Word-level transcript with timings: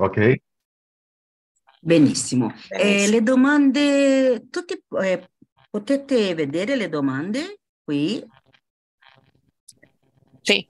Ok? 0.00 0.34
Benissimo. 1.80 2.52
Eh, 2.68 2.78
Benissimo. 2.78 3.12
le 3.12 3.22
domande, 3.22 4.48
tutti 4.48 4.80
eh, 5.02 5.28
potete 5.68 6.34
vedere 6.34 6.76
le 6.76 6.88
domande 6.88 7.60
qui? 7.82 8.24
Sì, 10.40 10.68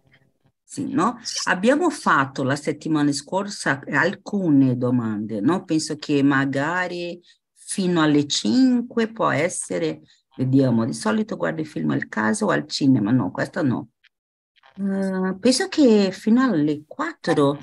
Sì, 0.64 0.92
no? 0.92 1.18
Abbiamo 1.44 1.90
fatto 1.90 2.42
la 2.42 2.56
settimana 2.56 3.12
scorsa 3.12 3.80
alcune 3.90 4.76
domande, 4.76 5.40
no? 5.40 5.64
Penso 5.64 5.96
che 5.96 6.22
magari 6.22 7.20
fino 7.52 8.00
alle 8.00 8.26
5 8.26 9.12
può 9.12 9.30
essere, 9.30 10.00
vediamo, 10.36 10.86
di 10.86 10.94
solito 10.94 11.36
guardi 11.36 11.66
film 11.66 11.90
al 11.90 12.08
caso 12.08 12.46
o 12.46 12.50
al 12.50 12.66
cinema? 12.66 13.10
No, 13.10 13.30
questa 13.30 13.62
no. 13.62 13.90
Eh, 14.76 15.36
penso 15.38 15.68
che 15.68 16.12
fino 16.12 16.42
alle 16.42 16.84
4, 16.86 17.58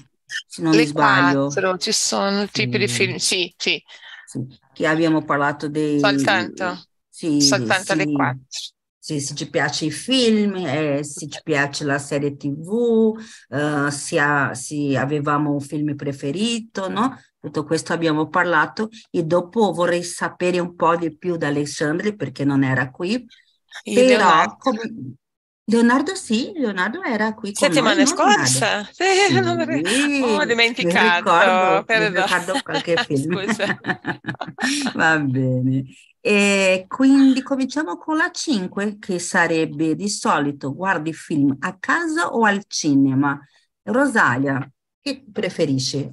se 0.47 0.61
non 0.61 0.75
mi 0.77 0.85
le 0.85 0.85
sbaglio. 0.85 1.57
quattro 1.57 1.77
ci 1.77 1.91
sono 1.91 2.47
tipi 2.47 2.77
di 2.77 2.87
Sì. 2.87 2.89
film, 2.89 3.15
sì, 3.17 3.53
sì, 3.57 3.81
Sì, 4.23 4.39
che 4.71 4.87
abbiamo 4.87 5.23
parlato 5.23 5.67
dei... 5.69 6.27
soltanto, 6.35 6.85
Sì, 7.07 7.71
soltanto 7.75 7.95
sì, 7.95 8.05
quattro. 8.11 8.59
sì, 8.97 9.19
se 9.21 9.35
ci 9.35 9.49
piace 9.49 9.85
i 9.85 9.91
film, 9.91 10.55
eh, 10.55 11.03
se 11.03 11.27
ci 11.29 11.41
piace 11.43 11.85
la 11.85 11.99
serie 11.99 12.35
TV, 12.35 13.15
eh, 13.49 13.91
se, 13.91 14.19
ha- 14.19 14.53
se 14.53 14.97
avevamo 14.97 15.51
un 15.53 15.61
film 15.61 15.95
preferito, 15.95 16.89
no? 16.89 17.17
Tutto 17.39 17.63
questo 17.63 17.93
abbiamo 17.93 18.27
parlato 18.27 18.89
e 19.11 19.23
dopo 19.23 19.71
vorrei 19.71 20.03
sapere 20.03 20.59
un 20.59 20.75
po' 20.75 20.95
di 20.97 21.15
più 21.15 21.37
da 21.37 21.47
Alexandre 21.47 22.15
perché 22.15 22.43
non 22.43 22.63
era 22.63 22.89
qui, 22.89 23.23
Io, 23.85 24.19
però 24.19 24.55
come... 24.57 24.81
Leonardo 25.67 26.15
sì, 26.15 26.51
Leonardo 26.55 27.01
era 27.03 27.33
qui 27.33 27.53
con 27.53 27.73
noi, 27.73 27.93
settimana 27.93 28.05
no 28.05 28.15
Leonardo? 28.17 28.65
scorsa, 28.65 28.83
sì, 28.91 29.03
non 29.41 29.57
mi 29.65 29.81
Sì, 29.83 30.39
ho 30.39 30.45
mi 30.77 30.97
dimenticato, 30.97 30.97
ricordo, 30.97 31.89
mi 31.93 32.07
ricordo 32.09 32.59
qualche 32.61 32.97
film. 32.97 33.39
Va 34.95 35.19
bene. 35.19 35.83
E 36.19 36.85
quindi 36.87 37.41
cominciamo 37.43 37.97
con 37.97 38.17
la 38.17 38.31
5, 38.31 38.97
che 38.99 39.19
sarebbe 39.19 39.95
di 39.95 40.09
solito 40.09 40.73
guardi 40.73 41.13
film 41.13 41.55
a 41.59 41.77
casa 41.77 42.29
o 42.33 42.43
al 42.45 42.63
cinema? 42.67 43.39
Rosalia, 43.83 44.67
che 44.99 45.23
preferisci? 45.31 46.09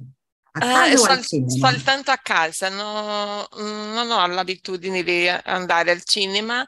A 0.51 0.65
Eh, 0.65 0.65
casa 0.65 0.99
o 0.99 1.05
al 1.05 1.19
sol- 1.19 1.23
cinema? 1.23 1.73
soltanto 1.73 2.11
a 2.11 2.17
casa, 2.17 2.69
no- 2.69 3.47
non 3.57 4.09
ho 4.11 4.25
l'abitudine 4.27 5.03
di 5.03 5.27
andare 5.27 5.91
al 5.91 6.03
cinema, 6.03 6.65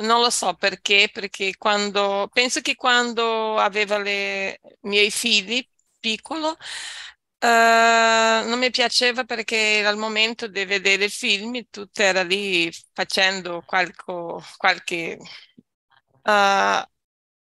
non 0.00 0.20
lo 0.20 0.30
so 0.30 0.54
perché, 0.54 1.08
perché 1.12 1.56
quando, 1.56 2.28
penso 2.32 2.60
che 2.60 2.74
quando 2.74 3.56
avevo 3.58 3.98
le, 3.98 4.60
i 4.62 4.88
miei 4.88 5.10
figli 5.10 5.66
piccolo, 5.98 6.56
eh, 7.38 7.46
non 8.46 8.58
mi 8.58 8.70
piaceva 8.70 9.24
perché 9.24 9.56
era 9.78 9.90
il 9.90 9.96
momento 9.98 10.46
di 10.48 10.64
vedere 10.64 11.04
il 11.04 11.10
film 11.10 11.62
tutto 11.70 12.02
era 12.02 12.22
lì 12.22 12.70
facendo 12.92 13.62
qualco- 13.64 14.42
qualche, 14.56 15.18
eh, 16.24 16.88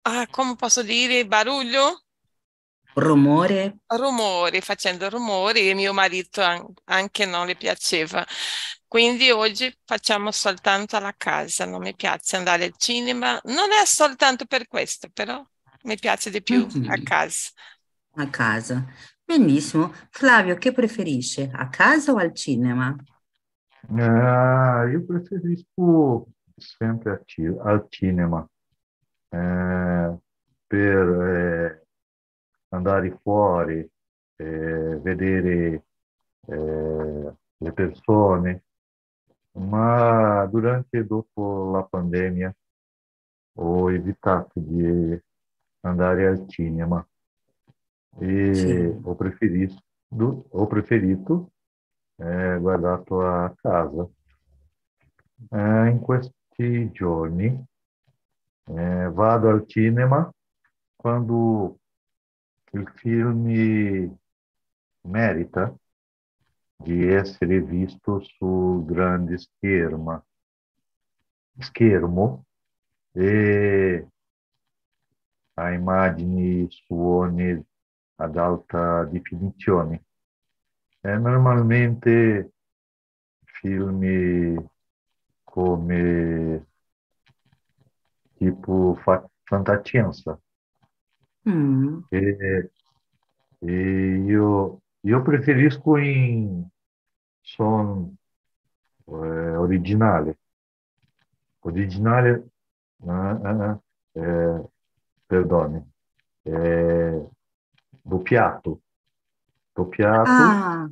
ah, 0.03 0.27
come 0.31 0.57
posso 0.57 0.83
dire, 0.83 1.27
baruglio? 1.27 2.05
Rumore? 3.05 3.63
rumori, 3.95 4.61
facendo 4.63 5.09
rumori 5.11 5.69
e 5.69 5.75
mio 5.75 5.93
marito 5.93 6.41
an- 6.43 6.67
anche 6.85 7.27
non 7.27 7.47
le 7.47 7.57
piaceva. 7.57 8.27
Quindi 8.93 9.31
oggi 9.31 9.75
facciamo 9.85 10.31
soltanto 10.31 10.97
alla 10.97 11.15
casa, 11.17 11.65
non 11.65 11.81
mi 11.81 11.95
piace 11.95 12.37
andare 12.37 12.65
al 12.65 12.75
cinema, 12.77 13.41
non 13.45 13.73
è 13.73 13.85
soltanto 13.87 14.45
per 14.45 14.67
questo, 14.69 15.09
però 15.11 15.43
mi 15.85 15.97
piace 15.99 16.29
di 16.31 16.43
più 16.43 16.71
a 16.85 16.99
Mhm, 16.99 17.03
casa. 17.03 17.51
A 18.17 18.27
casa. 18.31 18.87
Benissimo. 19.25 19.93
Flavio, 20.11 20.57
che 20.57 20.73
preferisce? 20.73 21.51
A 21.53 21.69
casa 21.69 22.13
o 22.13 22.17
al 22.17 22.35
cinema? 22.35 22.97
Ah, 23.99 24.87
io 24.91 25.05
preferisco 25.05 26.27
sempre 26.57 27.11
a 27.13 27.21
ci- 27.25 27.45
al 27.61 27.87
cinema 27.89 28.47
eh, 29.31 30.17
per 30.67 31.09
eh, 31.09 31.87
andare 32.71 33.19
fuori, 33.23 33.79
eh, 34.37 34.99
vedere 35.03 35.85
eh, 36.47 37.35
le 37.59 37.73
persone, 37.73 38.65
ma 39.53 40.47
durante 40.47 40.99
e 40.99 41.05
dopo 41.07 41.71
la 41.73 41.83
pandemia 41.85 42.55
ho 43.55 43.91
evitato 43.91 44.53
di 44.55 45.21
andare 45.81 46.27
al 46.27 46.49
cinema 46.49 47.07
e 48.19 48.55
Sì. 48.55 49.01
ho 49.03 49.15
preferito, 49.15 49.83
ho 50.51 50.67
preferito 50.67 51.51
eh, 52.17 52.59
guardato 52.59 53.27
a 53.27 53.53
casa. 53.57 54.09
Eh, 55.51 55.89
in 55.89 55.99
questi 56.01 56.91
giorni 56.93 57.65
eh, 58.65 59.11
vado 59.13 59.49
al 59.49 59.67
cinema 59.67 60.31
quando 60.95 61.79
il 62.73 62.89
film 62.95 64.17
merita 65.03 65.75
di 66.83 67.07
essere 67.09 67.61
visto 67.63 68.21
sul 68.21 68.85
grande 68.85 69.39
schermo, 69.39 70.25
schermo 71.59 72.45
e 73.13 74.07
a 75.55 75.71
immagini, 75.73 76.67
suoni 76.71 77.65
ad 78.17 78.37
alta 78.37 79.05
definizione. 79.05 80.05
Eh, 81.01 81.17
normalmente 81.17 82.53
film 83.61 84.69
come 85.45 86.67
tipo 88.37 88.95
fa- 89.03 89.27
fantascienza 89.45 90.39
Mm, 91.47 92.03
e, 92.11 92.71
e 93.61 93.73
io, 94.27 94.82
io 95.05 95.23
preferisco 95.23 95.97
in 95.97 96.67
son 97.41 98.15
eh, 99.07 99.57
originale. 99.57 100.39
Originale, 101.61 102.49
ah, 103.07 103.31
ah, 103.43 103.71
ah, 103.71 103.81
eh, 104.13 104.69
perdone, 105.27 105.91
eh, 106.43 107.27
doppiato. 108.03 108.81
Doppiato 109.73 110.27
Ah, 110.31 110.91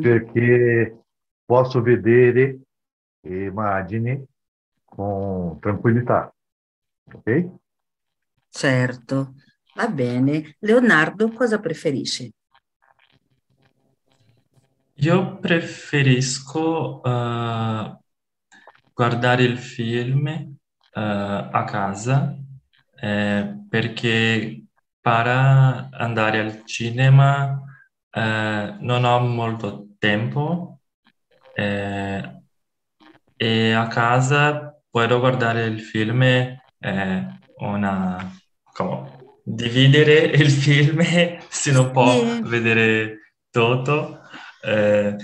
perché 0.00 1.04
posso 1.44 1.82
vedere 1.82 2.60
immagini 3.22 4.24
con 4.84 5.58
tranquillità. 5.58 6.32
Ok? 7.12 7.48
Certo, 8.48 9.34
va 9.74 9.88
bene. 9.88 10.56
Leonardo, 10.60 11.30
cosa 11.32 11.58
preferisci? 11.58 12.32
Io 14.96 15.38
preferisco 15.38 17.02
eh, 17.02 17.96
guardare 18.92 19.42
il 19.42 19.58
film 19.58 20.26
eh, 20.28 20.48
a 20.92 21.64
casa 21.64 22.36
eh, 23.00 23.54
perché 23.68 24.64
per 25.00 25.26
andare 25.26 26.38
al 26.38 26.64
cinema 26.64 27.60
eh, 28.10 28.76
non 28.80 29.04
ho 29.04 29.18
molto 29.20 29.88
tempo 29.98 30.80
eh, 31.54 32.42
e 33.36 33.72
a 33.72 33.86
casa 33.88 34.80
puedo 34.90 35.18
guardare 35.18 35.64
il 35.64 35.80
film 35.80 36.22
eh, 36.22 36.58
una, 37.58 38.32
come, 38.72 39.10
dividere 39.44 40.14
il 40.36 40.50
film 40.50 41.00
se 41.48 41.72
non 41.72 41.90
può 41.90 42.10
Sì, 42.10 42.42
vedere 42.42 43.34
tutto. 43.50 44.20
Eh, 44.64 45.16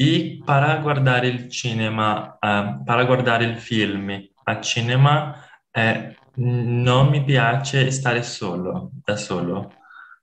e 0.00 0.42
para 0.44 0.76
guardare 0.76 1.26
il 1.28 1.48
cinema, 1.50 2.38
eh, 2.40 2.82
para 2.84 3.04
guardare 3.04 3.44
il 3.44 3.56
film 3.58 4.10
a 4.44 4.60
cinema, 4.60 5.34
eh, 5.70 6.16
non 6.34 7.08
mi 7.08 7.24
piace 7.24 7.90
stare 7.90 8.22
solo, 8.22 8.90
da 9.04 9.16
solo. 9.16 9.76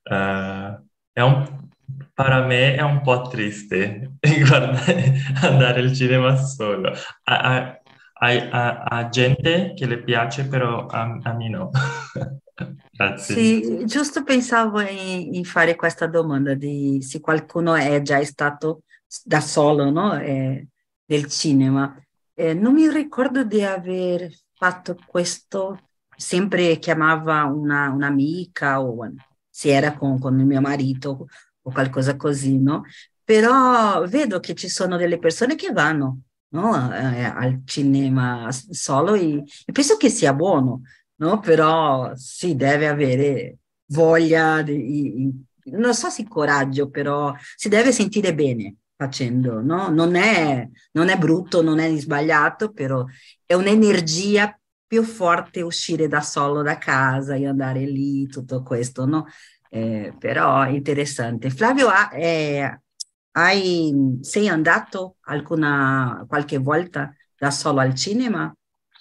Eh, 0.04 0.80
è 1.12 1.22
un, 1.22 1.70
per 2.14 2.46
me 2.46 2.76
è 2.76 2.82
un 2.82 3.02
po' 3.02 3.28
triste 3.28 4.14
guardare, 4.48 5.14
andare 5.42 5.82
al 5.82 5.94
cinema 5.94 6.36
solo. 6.38 6.92
A, 7.24 7.56
a- 7.56 7.80
a- 8.20 8.84
a- 8.84 9.10
gente 9.10 9.74
che 9.76 9.86
le 9.86 10.02
piace, 10.04 10.48
però 10.48 10.86
a 10.88 11.06
me 11.36 11.50
no. 11.50 11.70
Grazie. 12.92 13.36
sì, 13.36 13.86
giusto 13.86 14.24
pensavo 14.24 14.80
in, 14.82 15.36
in 15.36 15.44
fare 15.44 15.76
questa 15.76 16.08
domanda 16.08 16.54
di 16.54 17.02
se 17.02 17.20
qualcuno 17.20 17.76
è 17.76 18.02
già 18.02 18.24
stato 18.24 18.84
da 19.24 19.42
solo, 19.42 19.90
no? 19.90 20.18
Eh, 20.18 20.68
nel 21.06 21.26
cinema. 21.28 22.00
Eh, 22.34 22.54
non 22.54 22.74
mi 22.74 22.90
ricordo 22.90 23.44
di 23.44 23.64
aver 23.64 24.32
fatto 24.54 24.98
questo, 25.06 25.90
sempre 26.16 26.80
chiamava 26.80 27.44
una, 27.44 27.90
un'amica 27.90 28.82
o 28.82 29.12
se 29.50 29.70
era 29.70 29.94
con, 29.94 30.20
con 30.20 30.40
il 30.40 30.46
mio 30.46 30.62
marito 30.62 31.28
o 31.62 31.72
qualcosa 31.72 32.16
così, 32.16 32.60
no? 32.60 32.84
però 33.26 34.06
vedo 34.08 34.40
che 34.40 34.54
ci 34.54 34.70
sono 34.70 34.98
delle 34.98 35.18
persone 35.18 35.56
che 35.56 35.72
vanno 35.72 36.20
no? 36.50 36.94
eh, 36.94 37.24
al 37.24 37.62
cinema 37.66 38.50
solo 38.52 39.16
e, 39.16 39.44
e, 39.66 39.72
penso 39.72 39.98
che 39.98 40.10
sia 40.10 40.32
buono, 40.34 40.84
no? 41.18 41.40
però 41.40 42.12
si 42.16 42.56
deve 42.56 42.88
avere 42.88 43.58
voglia, 43.88 44.62
di, 44.62 45.32
non 45.66 45.94
so 45.94 46.10
se 46.10 46.28
coraggio, 46.28 46.90
però 46.90 47.34
si 47.56 47.70
deve 47.70 47.92
sentire 47.92 48.34
bene 48.34 48.78
facendo, 48.96 49.62
no? 49.62 49.90
Non 49.90 50.16
è, 50.16 50.68
non 50.94 51.10
è 51.10 51.18
brutto, 51.18 51.62
non 51.62 51.80
è 51.80 51.96
sbagliato, 51.98 52.72
però 52.72 53.06
è 53.46 53.54
un'energia 53.54 54.58
più 54.88 55.04
forte 55.04 55.62
uscire 55.62 56.08
da 56.08 56.22
solo 56.22 56.62
da 56.62 56.78
casa 56.78 57.36
e 57.36 57.48
andare 57.48 57.82
lì, 57.82 58.28
tutto 58.28 58.64
questo, 58.64 59.06
no? 59.06 59.26
Eh, 59.70 60.16
però 60.18 60.68
interessante. 60.70 61.50
Flavio, 61.50 61.90
eh, 62.14 62.80
hai, 63.32 64.20
sei 64.22 64.48
andato 64.48 65.18
alcuna, 65.22 66.24
qualche 66.28 66.58
volta 66.58 67.14
da 67.38 67.52
solo 67.52 67.82
al 67.82 67.94
cinema? 67.94 68.54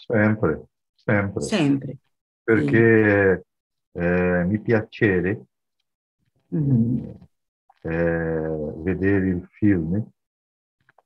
Sempre, 0.06 0.64
sempre. 0.94 1.42
Sempre. 1.42 1.98
Perché 2.44 3.44
eh, 3.92 4.44
mi 4.44 4.60
piace 4.60 5.46
mm-hmm. 6.54 7.10
eh, 7.80 8.72
vedere 8.76 9.28
il 9.28 9.48
film 9.50 10.06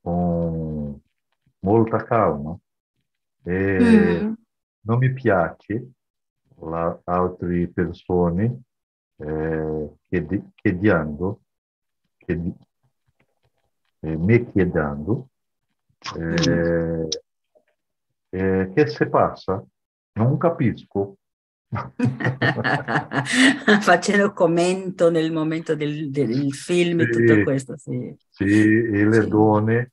con 0.01 0.99
molta 1.59 2.03
calma 2.03 2.57
e 3.43 3.79
mm-hmm. 3.79 4.33
non 4.81 4.97
mi 4.97 5.13
piace 5.13 5.91
la, 6.59 6.99
altre 7.05 7.67
persone 7.69 8.61
eh, 9.17 9.89
chiedendo, 10.61 11.41
chied, 12.17 12.53
eh, 14.01 14.17
me 14.17 14.51
chiedendo 14.51 15.29
eh, 16.17 17.07
eh, 18.29 18.71
che 18.73 18.87
se 18.87 19.07
passa, 19.07 19.63
non 20.13 20.37
capisco. 20.37 21.17
Facendo 23.81 24.33
commento 24.33 25.11
nel 25.11 25.31
momento 25.31 25.75
del, 25.75 26.09
del 26.09 26.51
film 26.53 27.01
e 27.01 27.09
tutto 27.09 27.43
questo, 27.43 27.77
sì. 27.77 28.11
Sì, 28.29 28.43
e 28.43 29.05
le 29.05 29.21
sì. 29.21 29.27
donne 29.27 29.91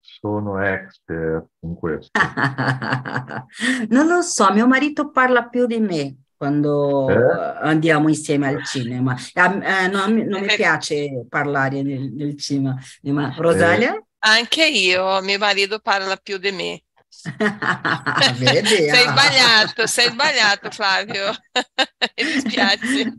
sono 0.00 0.58
expert 0.58 1.46
in 1.60 1.74
questo. 1.74 2.10
non 3.88 4.06
lo 4.06 4.20
so, 4.22 4.52
mio 4.52 4.66
marito 4.66 5.10
parla 5.10 5.48
più 5.48 5.66
di 5.66 5.80
me 5.80 6.16
quando 6.36 7.08
eh? 7.08 7.58
andiamo 7.62 8.08
insieme 8.08 8.48
al 8.48 8.64
cinema. 8.64 9.14
Eh, 9.14 9.88
non, 9.88 10.14
non, 10.14 10.42
mi 10.42 10.54
piace 10.54 11.24
parlare 11.28 11.82
nel, 11.82 12.12
nel 12.12 12.36
cinema. 12.36 12.76
Ma 13.02 13.34
Rosalia? 13.36 13.94
Eh. 13.94 14.02
Anche 14.26 14.66
io, 14.66 15.20
mio 15.22 15.38
marito 15.38 15.78
parla 15.78 16.16
più 16.16 16.38
di 16.38 16.50
me. 16.50 16.82
Sei 17.24 19.08
sbagliato, 19.08 19.86
sei 19.86 20.10
sbagliato 20.10 20.70
Flavio, 20.70 21.32
mi 22.16 22.32
dispiace. 22.32 23.16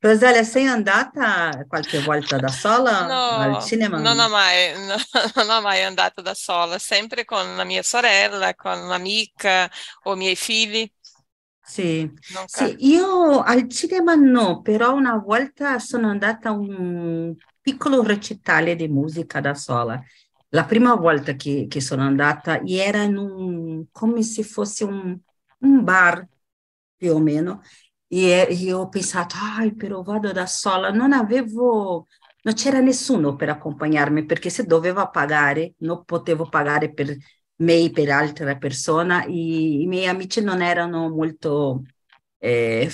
Rosalia, 0.00 0.42
sei 0.42 0.66
andata 0.66 1.64
qualche 1.66 2.00
volta 2.00 2.36
da 2.36 2.48
sola 2.48 3.06
no, 3.06 3.56
al 3.56 3.62
cinema? 3.62 3.98
Non 3.98 4.18
ho, 4.18 4.28
mai, 4.28 4.72
no, 4.86 4.96
non 5.36 5.48
ho 5.48 5.60
mai 5.62 5.82
andato 5.82 6.20
da 6.20 6.34
sola, 6.34 6.78
sempre 6.78 7.24
con 7.24 7.56
la 7.56 7.64
mia 7.64 7.82
sorella, 7.82 8.54
con 8.54 8.78
un'amica 8.78 9.70
o 10.04 10.12
i 10.12 10.16
miei 10.16 10.36
figli. 10.36 10.90
Sì. 11.62 12.10
sì, 12.46 12.76
io 12.86 13.40
al 13.40 13.68
cinema 13.68 14.14
no, 14.14 14.62
però 14.62 14.94
una 14.94 15.16
volta 15.18 15.78
sono 15.78 16.08
andata 16.08 16.48
a 16.48 16.52
un 16.52 17.34
piccolo 17.60 18.02
recitale 18.02 18.74
di 18.74 18.88
musica 18.88 19.40
da 19.40 19.54
sola 19.54 20.02
la 20.50 20.64
prima 20.64 20.94
volta 20.94 21.34
che, 21.34 21.66
che 21.68 21.80
sono 21.80 22.02
andata 22.02 22.60
era 22.66 23.04
un, 23.04 23.86
come 23.90 24.22
se 24.22 24.42
fosse 24.42 24.84
un, 24.84 25.18
un 25.60 25.84
bar, 25.84 26.26
più 26.96 27.12
o 27.14 27.18
meno, 27.20 27.62
e 28.06 28.42
io 28.50 28.78
ho 28.80 28.88
pensato, 28.88 29.36
ah, 29.36 29.70
però 29.76 30.02
vado 30.02 30.32
da 30.32 30.46
sola, 30.46 30.90
non 30.90 31.12
avevo, 31.12 32.06
non 32.42 32.54
c'era 32.54 32.80
nessuno 32.80 33.36
per 33.36 33.50
accompagnarmi, 33.50 34.24
perché 34.24 34.50
se 34.50 34.64
dovevo 34.64 35.08
pagare, 35.10 35.74
non 35.78 36.04
potevo 36.04 36.48
pagare 36.48 36.92
per 36.92 37.14
me 37.56 37.74
e 37.84 37.90
per 37.90 38.10
altra 38.10 38.56
persona, 38.56 39.24
I, 39.26 39.82
i 39.82 39.86
miei 39.86 40.06
amici 40.06 40.40
non 40.42 40.62
erano 40.62 41.08
molto 41.10 41.82
eh, 42.38 42.90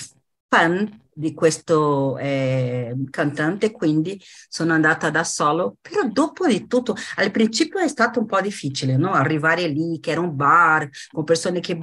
fan 0.47 1.03
di 1.17 1.33
questo 1.33 2.17
eh, 2.17 2.93
cantante, 3.09 3.71
quindi 3.71 4.21
sono 4.49 4.73
andata 4.73 5.09
da 5.09 5.23
solo, 5.23 5.77
però 5.79 6.07
dopo 6.09 6.45
di 6.45 6.67
tutto, 6.67 6.93
al 7.15 7.31
principio 7.31 7.79
è 7.79 7.87
stato 7.87 8.19
un 8.19 8.25
po' 8.25 8.41
difficile, 8.41 8.97
no? 8.97 9.11
Arrivare 9.13 9.67
lì, 9.67 9.99
che 10.01 10.11
era 10.11 10.19
un 10.19 10.35
bar, 10.35 10.89
con 11.11 11.23
persone 11.23 11.61
che... 11.61 11.77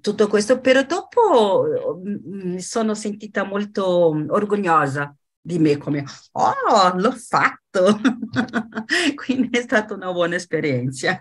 tutto 0.00 0.26
questo, 0.26 0.60
però 0.60 0.82
dopo 0.84 1.66
mm, 1.98 2.52
mi 2.54 2.60
sono 2.60 2.94
sentita 2.94 3.44
molto 3.44 4.08
orgogliosa 4.28 5.14
di 5.46 5.58
me 5.58 5.76
come, 5.76 6.02
oh, 6.32 6.96
l'ho 6.96 7.12
fatto! 7.12 8.00
Quindi 9.14 9.58
è 9.58 9.60
stata 9.60 9.92
una 9.92 10.10
buona 10.10 10.36
esperienza. 10.36 11.20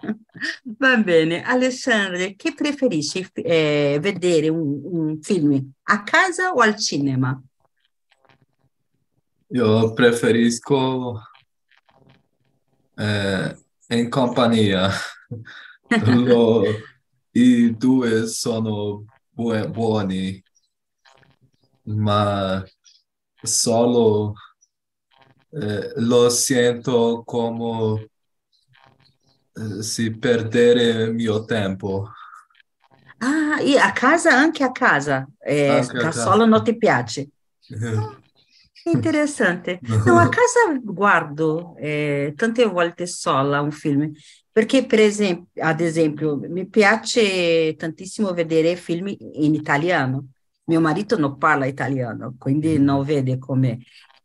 Va 0.78 0.96
bene, 0.96 1.44
Alessandro, 1.44 2.32
che 2.38 2.54
preferisci 2.56 3.28
eh, 3.34 3.98
vedere 4.02 4.48
un, 4.48 4.80
un, 4.82 5.22
film 5.22 5.74
a 5.84 6.04
casa 6.04 6.52
o 6.54 6.60
al 6.62 6.78
cinema? 6.78 7.38
Io 9.48 9.92
preferisco 9.92 11.22
eh, 12.96 13.58
in 13.88 14.10
compagnia. 14.10 14.90
Lo, 16.06 16.64
I 17.32 17.76
due 17.76 18.26
sono 18.28 19.06
bu- 19.32 19.68
buoni, 19.68 20.42
ma 21.84 22.64
solo 23.44 24.34
eh, 25.52 25.94
lo 25.98 26.30
siento 26.30 27.24
come 27.26 28.10
eh, 29.56 29.84
si 29.84 30.16
perdere 30.18 31.04
il 31.04 31.14
mio 31.14 31.46
tempo. 31.46 32.10
Ah, 33.20 33.62
e 33.62 33.78
a 33.78 33.92
casa, 33.94 34.32
anche 34.32 34.64
a 34.64 34.72
casa, 34.72 35.26
eh, 35.40 35.80
anche 35.80 35.98
da 35.98 36.12
solo 36.12 36.46
non 36.46 36.64
ti 36.64 36.76
piace? 36.78 37.30
Interessante. 38.86 39.80
No, 40.04 40.18
a 40.18 40.28
casa 40.28 40.78
guardo 40.84 41.76
eh, 41.78 42.34
tante 42.36 42.66
volte 42.66 43.08
sola 43.08 43.62
un 43.62 43.72
film, 43.72 44.12
perché 44.52 44.86
per 44.86 45.00
esempio, 45.00 45.64
ad 45.64 45.80
esempio, 45.80 46.38
mi 46.38 46.68
piace 46.68 47.76
tantissimo 47.78 48.34
vedere 48.34 48.76
film 48.76 49.08
in 49.08 49.54
italiano. 49.54 50.28
Mio 50.66 50.80
marito 50.80 51.18
non 51.18 51.38
parla 51.38 51.66
italiano, 51.66 52.36
quindi 52.38 52.80
mm. 52.80 52.84
non 52.84 53.04
vede 53.04 53.38
come. 53.38 53.80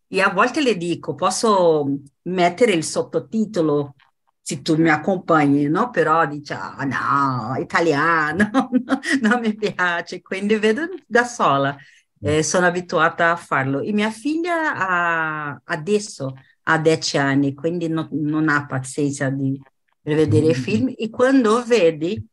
E 0.07 0.21
a 0.21 0.30
volte 0.30 0.62
le 0.62 0.76
dico, 0.76 1.14
posso 1.14 2.00
mettere 2.23 2.73
il 2.73 2.85
sottotitolo 2.85 3.95
se 4.40 4.62
tu 4.62 4.76
mi 4.76 4.88
accompagni, 4.88 5.68
no? 5.68 5.90
Però 5.90 6.25
dice, 6.26 6.54
ah, 6.54 6.83
no, 6.85 7.61
italiano, 7.61 8.49
non 9.21 9.40
mi 9.40 9.54
piace, 9.54 10.23
quindi 10.23 10.57
vedo 10.57 10.88
da 11.07 11.25
sola. 11.25 11.76
Eh, 12.21 12.42
sono 12.42 12.66
abituata 12.66 13.30
a 13.30 13.37
farlo. 13.37 13.80
E 13.80 13.92
mia 13.92 14.11
figlia 14.11 14.75
ha, 14.75 15.61
adesso 15.64 16.35
ha 16.62 16.78
10 16.78 17.18
anni, 17.18 17.54
quindi 17.54 17.88
no, 17.88 18.09
non 18.12 18.49
ha 18.49 18.64
pazienza 18.66 19.28
di 19.28 19.61
vedere 20.02 20.49
mm. 20.49 20.52
film 20.52 20.95
e 20.97 21.11
quando 21.11 21.62
vedi 21.64 22.26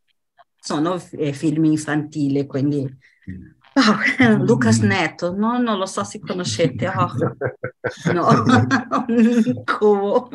sono 0.57 1.01
eh, 1.11 1.33
film 1.33 1.65
infantili, 1.65 2.45
quindi 2.45 2.97
Oh, 3.77 3.99
Lucas 4.45 4.79
Neto, 4.79 5.33
no, 5.35 5.57
non 5.57 5.77
lo 5.77 5.85
so 5.85 6.03
se 6.05 6.19
conoscete. 6.19 6.87
Oh. 6.87 7.11
No, 8.13 8.25
cubo. 9.65 10.29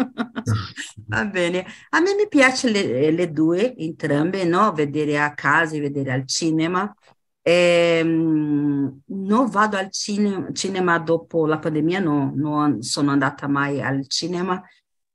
Va 1.09 1.25
bene. 1.25 1.65
A 1.91 2.01
me 2.01 2.15
mi 2.15 2.29
piace 2.29 2.71
le, 2.71 3.11
le 3.11 3.33
due, 3.33 3.75
entrambe, 3.77 4.45
no? 4.45 4.73
Vedere 4.73 5.19
a 5.19 5.33
casa 5.33 5.75
e 5.77 5.81
vedere 5.81 6.13
al 6.13 6.27
cinema. 6.27 6.95
Ehm, 7.43 9.01
non 9.07 9.49
vado 9.49 9.79
al 9.79 9.91
cinema, 9.91 10.53
cinema 10.53 10.99
dopo 10.99 11.47
la 11.47 11.59
pandemia, 11.59 11.99
no, 12.01 12.33
non 12.35 12.83
sono 12.83 13.11
andata 13.11 13.49
mai 13.49 13.81
al 13.81 14.07
cinema, 14.07 14.63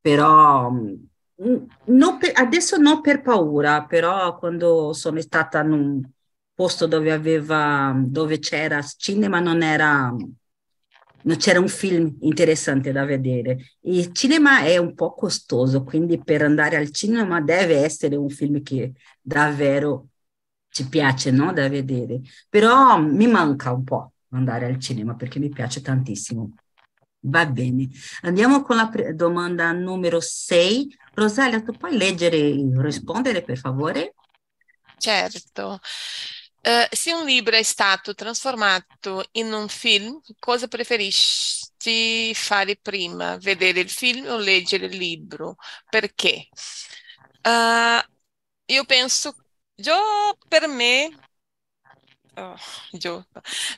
però 0.02 0.72
non 1.86 2.18
per, 2.18 2.32
adesso 2.34 2.78
non 2.78 3.02
per 3.02 3.22
paura, 3.22 3.86
però 3.86 4.38
quando 4.38 4.94
sono 4.94 5.22
stata 5.22 5.62
in 5.62 5.72
un 5.72 6.02
posto 6.56 6.88
dove 6.88 7.12
aveva, 7.12 7.94
dove 7.96 8.40
c'era 8.40 8.82
cinema 8.82 9.40
non 9.40 9.62
era, 9.62 10.10
non 11.24 11.38
c'era 11.38 11.60
un 11.60 11.68
film 11.68 12.18
interessante 12.22 12.92
da 12.92 13.06
vedere. 13.06 13.76
Il 13.82 14.14
cinema 14.14 14.62
è 14.62 14.78
un 14.78 14.94
po' 14.94 15.14
costoso, 15.14 15.84
quindi 15.84 16.24
per 16.24 16.42
andare 16.44 16.78
al 16.78 16.92
cinema 16.92 17.42
deve 17.42 17.78
essere 17.84 18.16
un 18.16 18.30
film 18.30 18.62
che 18.64 18.94
davvero 19.22 20.08
ci 20.70 20.88
piace 20.88 21.32
no? 21.32 21.52
da 21.54 21.68
vedere. 21.70 22.22
Però 22.50 23.00
mi 23.00 23.28
manca 23.28 23.72
un 23.72 23.84
po' 23.84 24.14
andare 24.30 24.66
al 24.66 24.80
cinema 24.80 25.16
perché 25.16 25.40
mi 25.40 25.50
piace 25.50 25.82
tantissimo 25.82 26.52
Va 27.28 27.46
bene. 27.48 27.90
Andiamo 28.22 28.62
con 28.62 28.76
la 28.76 28.92
domanda 29.14 29.72
numero 29.72 30.20
6. 30.20 30.96
Rosalia, 31.16 31.62
tu 31.62 31.72
puoi 31.72 31.98
leggere 31.98 32.38
e 32.38 32.72
rispondere, 32.76 33.42
per 33.42 33.58
favore? 33.58 34.14
Certo. 34.98 35.80
Uh, 36.68 36.88
se 36.92 37.14
un 37.14 37.26
libro 37.26 37.56
è 37.56 37.62
stato 37.64 38.16
trasformato 38.16 39.24
in 39.34 39.54
un 39.54 39.68
film, 39.70 40.20
cosa 40.40 40.68
preferisci 40.68 42.34
fare 42.34 42.76
prima? 42.82 43.38
Vedere 43.38 43.82
il 43.82 43.90
film 43.90 44.26
o 44.28 44.38
leggere 44.38 44.88
il 44.88 44.98
libro? 44.98 45.58
Perché? 45.90 46.48
Uh, 47.44 48.02
io 48.66 48.84
penso, 48.86 49.36
io 49.76 49.96
per 50.48 50.68
me 50.68 51.10
Oh, 52.38 52.56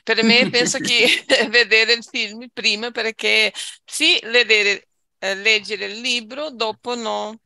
per 0.02 0.22
me 0.24 0.48
penso 0.50 0.78
che 0.78 1.06
vedere 1.50 1.92
il 1.92 2.04
film 2.04 2.48
prima 2.52 2.90
perché 2.90 3.52
sì, 3.84 4.18
vedere, 4.24 4.88
eh, 5.18 5.34
leggere 5.36 5.86
il 5.86 6.00
libro, 6.00 6.50
dopo 6.50 6.94
no, 6.96 7.38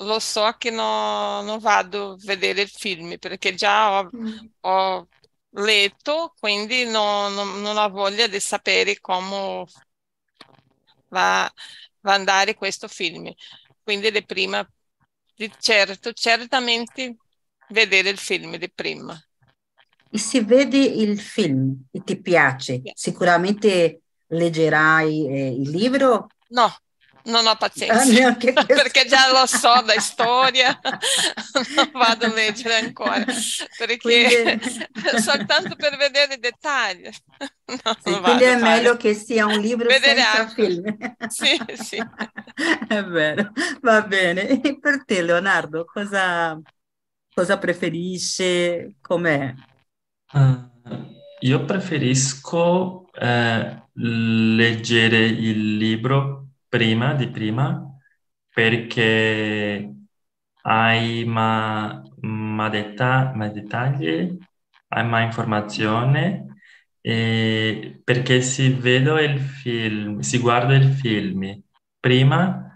lo 0.00 0.18
so 0.18 0.54
che 0.58 0.70
no, 0.70 1.42
non 1.42 1.58
vado 1.58 2.12
a 2.12 2.16
vedere 2.18 2.62
il 2.62 2.68
film 2.68 3.18
perché 3.18 3.54
già 3.54 3.98
ho, 3.98 4.10
mm. 4.14 4.38
ho 4.60 5.08
letto, 5.50 6.34
quindi 6.38 6.84
no, 6.84 7.28
no, 7.28 7.44
non 7.44 7.76
ho 7.76 7.88
voglia 7.90 8.26
di 8.26 8.40
sapere 8.40 8.98
come 9.00 9.64
va, 11.08 11.52
va 12.00 12.14
andare 12.14 12.54
questo 12.54 12.88
film. 12.88 13.32
Quindi 13.82 14.10
di 14.10 14.24
prima, 14.24 14.66
di 15.34 15.50
certo, 15.58 16.12
certamente 16.12 17.16
vedere 17.70 18.10
il 18.10 18.18
film 18.18 18.56
di 18.56 18.70
prima. 18.70 19.20
E 20.12 20.18
se 20.18 20.42
vedi 20.42 21.00
il 21.00 21.20
film 21.20 21.86
e 21.90 22.02
ti 22.02 22.20
piace, 22.20 22.82
sicuramente 22.94 24.02
leggerai 24.26 25.26
eh, 25.26 25.48
il 25.52 25.70
libro? 25.70 26.28
No, 26.48 26.72
non 27.24 27.46
ho 27.46 27.56
pazienza, 27.56 28.28
ah, 28.28 28.34
perché 28.66 29.04
già 29.06 29.30
lo 29.30 29.46
so 29.46 29.82
da 29.82 29.98
storia, 30.00 30.78
non 31.54 31.90
vado 31.92 32.26
a 32.26 32.32
leggere 32.32 32.76
ancora, 32.76 33.24
perché 33.76 33.96
quindi... 33.98 34.60
soltanto 35.20 35.76
per 35.76 35.96
vedere 35.96 36.34
i 36.34 36.38
dettagli. 36.38 37.08
No, 37.66 37.96
sì, 38.02 38.20
quindi 38.20 38.44
è 38.44 38.56
meglio 38.56 38.96
che 38.96 39.14
sia 39.14 39.46
un 39.46 39.60
libro 39.60 39.88
vedere 39.88 40.20
senza 40.20 40.40
altro. 40.40 40.64
film. 40.64 41.16
Sì, 41.28 41.60
sì. 41.82 42.02
È 42.88 43.04
vero, 43.04 43.52
va 43.80 44.02
bene. 44.02 44.60
E 44.60 44.78
per 44.78 45.04
te, 45.04 45.22
Leonardo, 45.22 45.84
cosa, 45.84 46.60
cosa 47.32 47.58
preferisce? 47.58 48.96
Com'è? 49.00 49.54
Uh, 50.32 50.68
io 51.40 51.64
preferisco 51.64 53.10
eh, 53.12 53.82
leggere 53.94 55.24
il 55.24 55.76
libro 55.76 56.39
prima 56.70 57.14
di 57.14 57.28
prima 57.28 57.84
perché 58.52 59.94
hai 60.62 61.24
ma, 61.24 62.02
ma, 62.20 62.68
detta, 62.68 63.32
ma 63.34 63.48
dettagli, 63.48 64.36
hai 64.88 65.06
ma 65.06 65.20
informazione 65.20 66.46
e 67.00 68.00
perché 68.04 68.40
si 68.42 68.70
vede 68.72 69.24
il 69.24 69.38
film, 69.40 70.20
si 70.20 70.38
guarda 70.38 70.74
il 70.74 70.92
film 70.92 71.62
prima 71.98 72.72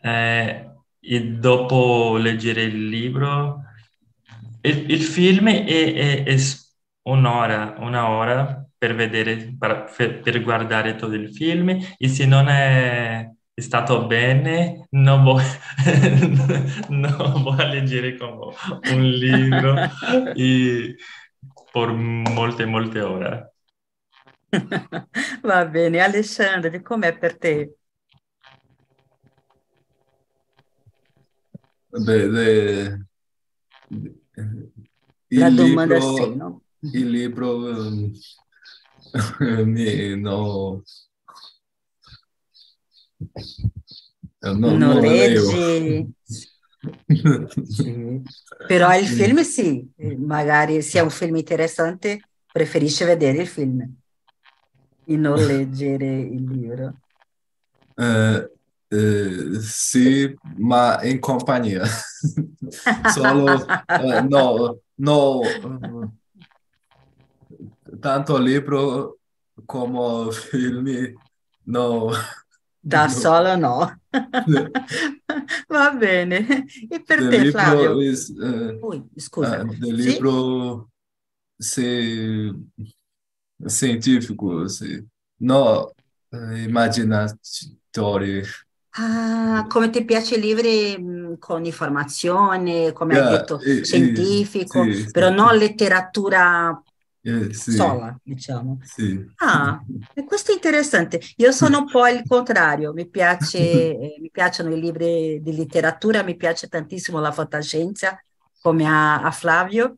eh, 0.00 0.70
e 1.00 1.24
dopo 1.24 2.16
leggere 2.16 2.62
il 2.64 2.88
libro. 2.88 3.62
Il, 4.62 4.90
il 4.90 5.02
film 5.02 5.48
è, 5.48 5.64
è, 5.64 6.22
è 6.24 6.36
un'ora, 7.02 7.74
una 7.78 8.65
per 8.78 8.94
vedere, 8.94 9.54
per, 9.58 10.20
per, 10.22 10.42
guardare 10.42 10.96
tutto 10.96 11.14
il 11.14 11.34
film 11.34 11.78
e 11.96 12.08
se 12.08 12.26
non 12.26 12.48
è 12.48 13.30
stato 13.54 14.06
bene 14.06 14.86
non 14.90 15.22
vuoi, 15.22 15.44
non 16.90 17.42
vuoi 17.42 17.70
leggere 17.70 18.16
come 18.16 18.54
un 18.92 19.02
libro 19.02 19.74
e 20.34 20.96
per 21.72 21.88
molte, 21.92 22.64
molte 22.66 23.00
ore. 23.00 23.54
Va 25.42 25.66
bene, 25.66 26.00
Alessandro, 26.00 26.80
com'è 26.82 27.16
per 27.16 27.38
te? 27.38 27.76
Beh, 31.88 32.28
de, 32.28 33.06
La 35.28 35.50
domanda 35.50 35.94
libro, 35.96 36.16
6, 36.16 36.36
no? 36.36 36.62
il 36.80 37.08
libro 37.08 37.56
um, 37.56 38.10
mi, 38.10 38.20
no, 40.16 40.82
no, 44.40 44.52
non, 44.52 44.76
non 44.78 45.00
leggi. 45.00 46.14
sì. 47.66 48.22
Però 48.66 48.96
il 48.96 49.06
film 49.06 49.42
sì, 49.42 49.88
magari 50.18 50.82
sia 50.82 51.02
un 51.02 51.10
film 51.10 51.36
interessante, 51.36 52.20
preferisce 52.52 53.04
vedere 53.04 53.42
il 53.42 53.46
film 53.46 53.94
e 55.06 55.16
non 55.16 55.36
leggere 55.46 56.18
il 56.20 56.44
libro. 56.44 57.00
Eh, 57.96 58.50
eh, 58.88 59.60
sì, 59.60 60.34
ma 60.58 61.02
in 61.02 61.18
compagnia. 61.18 61.84
Solo, 63.12 63.66
eh, 63.86 64.20
no, 64.22 64.78
no, 64.94 65.40
tanto 67.98 68.38
libro 68.38 69.18
come 69.64 70.32
film, 70.32 71.14
no. 71.64 72.10
Da 72.78 73.06
no. 73.06 73.10
solo 73.10 73.56
no. 73.56 74.00
Va 75.68 75.90
bene. 75.90 76.66
E 76.88 77.02
per 77.02 77.26
del 77.26 77.42
te, 77.42 77.50
Flavio? 77.50 78.00
Is, 78.00 78.28
uh, 78.28 78.78
Ui, 78.80 79.04
scusa. 79.16 79.62
Uh, 79.62 79.74
del 79.76 80.00
sì? 80.00 80.10
libro 80.10 80.90
se, 81.56 82.54
scientifico, 83.64 84.68
sì. 84.68 85.04
no 85.38 85.90
uh, 86.28 86.50
immaginatori. 86.52 88.42
Ah, 88.98 89.66
come 89.68 89.90
ti 89.90 90.04
piace 90.04 90.36
i 90.36 90.40
libri 90.40 90.96
mm, 90.98 91.34
con 91.38 91.64
informazione, 91.64 92.92
come 92.92 93.14
yeah, 93.14 93.26
hai 93.26 93.36
detto, 93.36 93.60
eh, 93.60 93.84
scientifico, 93.84 94.84
eh, 94.84 94.94
sì, 94.94 95.10
però 95.10 95.28
sì. 95.28 95.34
non 95.34 95.56
letteratura 95.56 96.82
eh, 97.26 97.52
sì. 97.52 97.72
sola, 97.72 98.16
diciamo. 98.22 98.78
Sì. 98.84 99.28
Ah, 99.38 99.82
questo 100.24 100.52
è 100.52 100.54
interessante. 100.54 101.20
Io 101.36 101.50
sono 101.50 101.78
un 101.78 101.90
po' 101.90 102.06
il 102.06 102.22
contrario, 102.24 102.92
mi, 102.92 103.08
piace, 103.08 103.58
eh, 103.98 104.16
mi 104.20 104.30
piacciono 104.30 104.72
i 104.72 104.80
libri 104.80 105.42
di 105.42 105.56
letteratura, 105.56 106.22
mi 106.22 106.36
piace 106.36 106.68
tantissimo 106.68 107.18
la 107.18 107.32
fantascienza, 107.32 108.16
come 108.60 108.86
a, 108.86 109.22
a 109.22 109.30
Flavio, 109.32 109.96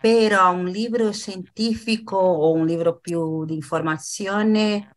però 0.00 0.52
un 0.52 0.64
libro 0.64 1.12
scientifico 1.12 2.16
o 2.16 2.52
un 2.52 2.66
libro 2.66 2.98
più 2.98 3.44
di 3.44 3.54
informazione, 3.54 4.96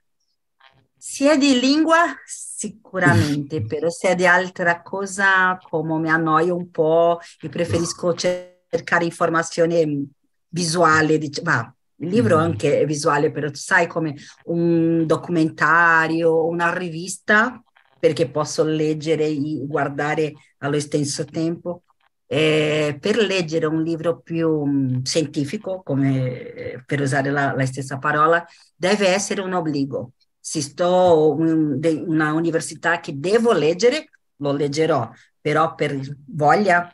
sia 0.97 1.37
di 1.37 1.59
lingua 1.59 2.15
sicuramente, 2.25 3.61
però 3.67 3.89
sia 3.91 4.15
di 4.15 4.25
altra 4.25 4.81
cosa, 4.81 5.55
come 5.69 5.99
mi 5.99 6.09
annoio 6.09 6.55
un 6.55 6.71
po' 6.71 7.19
e 7.39 7.47
preferisco 7.47 8.15
cercare 8.15 9.05
informazioni 9.05 10.11
visuale, 10.53 11.19
ma 11.43 11.75
il 11.97 12.09
libro 12.09 12.37
mm. 12.37 12.39
anche 12.39 12.79
è 12.79 12.85
visuale, 12.85 13.31
però 13.31 13.49
sai 13.53 13.87
come 13.87 14.15
un 14.45 15.05
documentario, 15.05 16.45
una 16.45 16.73
rivista, 16.75 17.61
perché 17.99 18.29
posso 18.29 18.63
leggere 18.63 19.25
e 19.25 19.61
guardare 19.65 20.33
allo 20.59 20.79
stesso 20.79 21.25
tempo. 21.25 21.83
Eh, 22.25 22.97
per 22.99 23.17
leggere 23.17 23.65
un 23.67 23.83
libro 23.83 24.19
più 24.19 24.49
um, 24.49 25.03
scientifico, 25.03 25.81
come 25.83 26.83
per 26.85 27.01
usare 27.01 27.29
la, 27.29 27.53
la, 27.53 27.65
stessa 27.65 27.99
parola, 27.99 28.43
deve 28.75 29.07
essere 29.09 29.41
un 29.41 29.53
obbligo. 29.53 30.13
Se 30.39 30.61
sto 30.61 31.35
in 31.39 31.47
un, 31.47 32.05
una 32.07 32.33
università 32.33 32.99
che 32.99 33.17
devo 33.19 33.53
leggere, 33.53 34.09
lo 34.37 34.51
leggerò, 34.51 35.09
però 35.39 35.75
per 35.75 35.99
voglia 36.27 36.91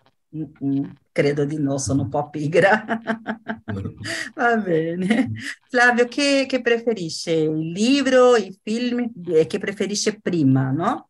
credo 1.19 1.43
di 1.43 1.59
no, 1.59 1.77
sono 1.77 2.03
un 2.03 2.09
po' 2.09 2.29
pigra. 2.29 2.85
Va 4.35 4.55
bene. 4.55 5.31
Flavio, 5.67 6.07
che, 6.07 6.45
che, 6.47 6.61
preferisce? 6.61 7.33
Il 7.33 7.71
libro, 7.71 8.38
i 8.38 8.57
film? 8.63 9.11
E 9.27 9.45
che 9.45 9.59
preferisce 9.59 10.17
prima, 10.21 10.71
no? 10.71 11.09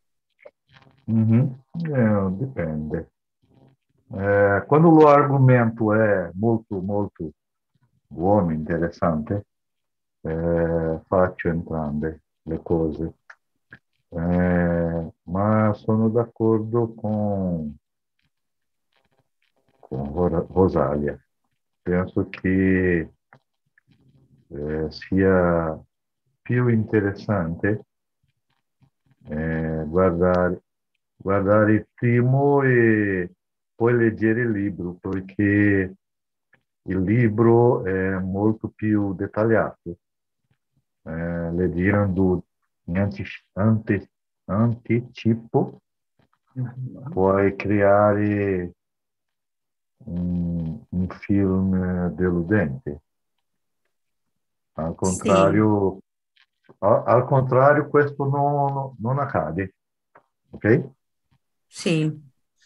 Mm-hmm. 1.12 1.46
Eh, 1.94 2.36
dipende. 2.38 3.12
Eh, 4.12 4.64
quando 4.66 5.00
l'argomento 5.00 5.94
è 5.94 6.32
molto, 6.34 6.80
molto 6.80 7.30
buono, 8.08 8.52
interessante, 8.52 9.46
eh, 10.22 11.00
faccio 11.06 11.50
entrambe 11.50 12.22
le 12.42 12.60
cose. 12.64 13.14
Eh, 14.10 15.12
ma 15.22 15.74
sono 15.76 16.10
d'accordo 16.10 16.96
con 16.96 17.78
con 19.90 20.48
Rosalia. 20.52 21.20
Penso 21.82 22.30
che 22.30 23.12
eh, 24.48 24.92
sia 24.92 25.84
più 26.42 26.68
interessante 26.68 27.86
eh, 29.26 29.84
guardare, 29.88 30.62
guardare 31.16 31.74
il 31.74 31.88
film 31.96 32.62
e 32.64 33.32
poi 33.76 33.98
leggere 33.98 34.42
il 34.42 34.52
libro, 34.52 34.94
perché 34.94 35.96
il 36.84 37.02
libro 37.02 37.84
è 37.86 38.20
molto 38.20 38.70
più 38.70 39.14
dettagliato. 39.16 39.98
Eh, 41.04 41.52
leggendo 41.54 42.44
in 42.86 42.98
anti, 42.98 43.24
anti, 43.54 44.10
anticipo 44.46 45.82
puoi 47.12 47.56
creare 47.56 48.74
un, 50.06 50.82
un 50.90 51.08
film 51.10 52.10
deludente. 52.16 53.02
Al 54.78 54.96
contrario, 54.96 56.00
al, 56.80 57.04
al 57.06 57.26
contrario 57.26 57.88
questo 57.88 58.26
non, 58.26 58.96
non 59.00 59.20
accade. 59.20 59.76
Ok? 60.52 60.90
Sì, 61.68 62.12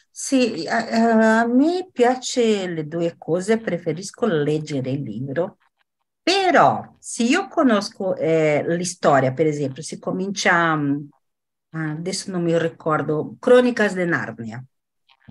sì, 0.10 0.66
a, 0.68 1.42
a 1.42 1.46
me 1.48 1.90
piace 1.92 2.68
le 2.68 2.88
due 2.88 3.16
cose, 3.18 3.60
preferisco 3.60 4.26
leggere 4.26 4.92
il 4.92 5.02
libro, 5.04 5.58
però 6.22 6.96
se 7.00 7.24
io 7.24 7.48
conosco 7.48 8.16
eh, 8.16 8.64
l'istoria, 8.78 9.34
per 9.34 9.48
esempio, 9.48 9.82
si 9.84 10.00
comincia, 10.00 10.76
mm, 10.76 10.98
adesso 11.72 12.32
non 12.32 12.44
mi 12.44 12.58
ricordo, 12.58 13.36
Cronicas 13.40 13.94
de 13.94 14.06
Narnia, 14.06 14.64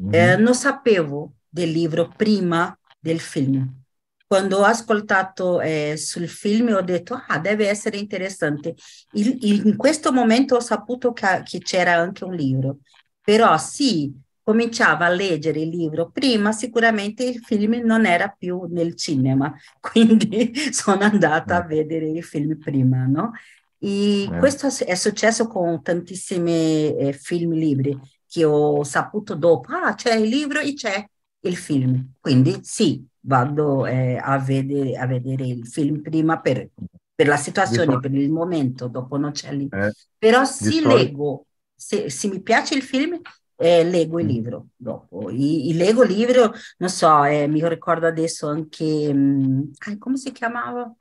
eh, 0.08 0.36
Mhm. 0.36 0.36
non 0.36 0.54
sapevo 0.54 1.34
del 1.52 1.70
libro 1.70 2.08
prima 2.16 2.76
del 2.98 3.20
film. 3.20 3.80
Quando 4.26 4.58
ho 4.60 4.64
ascoltato 4.64 5.60
eh, 5.60 5.94
sul 5.98 6.26
film 6.28 6.72
ho 6.74 6.80
detto, 6.80 7.22
ah, 7.28 7.38
deve 7.38 7.68
essere 7.68 7.98
interessante. 7.98 8.74
Il- 9.12 9.36
il- 9.42 9.66
in 9.66 9.76
questo 9.76 10.10
momento 10.12 10.56
ho 10.56 10.60
saputo 10.60 11.12
che, 11.12 11.42
che 11.44 11.58
c'era 11.58 11.92
anche 11.94 12.24
un 12.24 12.34
libro, 12.34 12.78
però 13.20 13.58
sì, 13.58 14.10
cominciava 14.42 15.04
a 15.06 15.08
leggere 15.10 15.60
il 15.60 15.68
libro 15.68 16.10
prima, 16.10 16.50
sicuramente 16.52 17.24
il 17.24 17.40
film 17.44 17.74
non 17.84 18.06
era 18.06 18.28
più 18.28 18.62
nel 18.70 18.96
cinema, 18.96 19.54
quindi 19.80 20.52
sono 20.72 21.02
andata 21.04 21.56
a 21.56 21.62
vedere 21.66 22.08
il 22.08 22.24
film 22.24 22.56
prima, 22.58 23.04
no? 23.06 23.32
E 23.78 24.32
Eh. 24.32 24.36
questo 24.36 24.68
è 24.84 24.94
successo 24.94 25.46
con 25.48 25.82
tantissimi 25.82 26.96
eh, 26.96 27.12
film 27.12 27.52
libri 27.52 27.98
che 28.28 28.44
ho 28.44 28.82
saputo 28.84 29.34
dopo, 29.34 29.72
ah, 29.72 29.94
c'è 29.94 30.14
il 30.14 30.28
libro 30.28 30.60
e 30.60 30.72
c'è 30.74 31.04
il 31.42 31.56
film. 31.56 32.14
Quindi 32.20 32.58
sì, 32.62 33.06
vado 33.20 33.86
eh, 33.86 34.16
a 34.16 34.38
vedere, 34.38 34.96
a 34.96 35.06
vedere 35.06 35.46
il 35.46 35.66
film 35.66 36.00
prima 36.02 36.40
per, 36.40 36.68
per 37.14 37.26
la 37.26 37.36
situazione, 37.36 37.98
per 37.98 38.14
il 38.14 38.30
momento, 38.30 38.88
dopo 38.88 39.16
non 39.16 39.32
c'è 39.32 39.52
lì. 39.52 39.70
Eh, 39.72 39.90
Però 40.18 40.44
solito- 40.44 40.88
leggo, 40.88 41.46
se, 41.74 42.10
se 42.10 42.28
mi 42.28 42.40
piace 42.42 42.74
il 42.74 42.82
film, 42.82 43.20
eh, 43.56 43.84
leggo 43.84 44.18
il 44.20 44.26
Mm. 44.26 44.28
libro 44.28 44.66
dopo. 44.76 45.30
I, 45.30 45.68
i 45.70 45.74
leggo 45.74 46.02
il 46.04 46.12
libro, 46.12 46.52
non 46.78 46.88
so, 46.88 47.24
eh, 47.24 47.46
mi 47.48 47.66
ricordo 47.68 48.06
adesso 48.06 48.48
anche, 48.48 49.12
mm, 49.12 49.62
ah, 49.88 49.98
come 49.98 50.16
si 50.16 50.32
chiamava? 50.32 50.92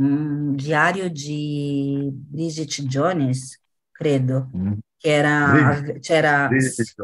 Mm, 0.00 0.56
Diario 0.56 1.08
di 1.10 2.08
Bridget 2.12 2.82
Jones, 2.86 3.60
credo, 3.92 4.54
mm, 4.56 4.78
che 4.96 5.08
era, 5.10 5.80
Bridget- 5.82 6.00
c'era, 6.00 6.48
Bridget 6.48 6.94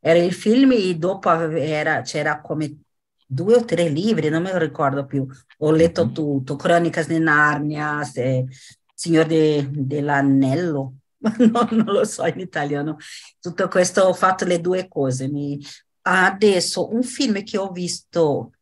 era 0.00 0.18
il 0.18 0.32
film 0.32 0.72
e 0.72 0.94
dopo 0.96 1.30
era- 1.30 2.02
c'era 2.02 2.40
come 2.40 2.78
due 3.26 3.54
o 3.56 3.64
tre 3.64 3.88
libri, 3.88 4.28
non 4.28 4.42
me 4.42 4.52
lo 4.52 4.58
ricordo 4.58 5.06
più. 5.06 5.26
Ho 5.58 5.70
letto 5.70 6.06
Mhm. 6.06 6.12
tutto, 6.12 6.56
Cronicas 6.56 7.06
di 7.06 7.18
Narnia, 7.18 8.02
se- 8.04 8.46
Signor 8.94 9.26
de- 9.26 9.68
dell'Anello, 9.70 10.94
no, 11.38 11.68
non 11.70 11.84
lo 11.86 12.04
so 12.04 12.24
in 12.26 12.38
italiano. 12.40 12.96
Tutto 13.40 13.68
questo 13.68 14.02
ho 14.02 14.12
fatto 14.14 14.44
le 14.44 14.60
due 14.60 14.88
cose. 14.88 15.28
Mi- 15.28 15.58
Adesso 16.02 16.92
un 16.94 17.02
film 17.02 17.42
che 17.44 17.58
ho 17.58 17.70
visto, 17.70 18.52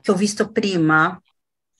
che 0.00 0.10
ho 0.12 0.14
visto 0.14 0.50
prima, 0.52 1.20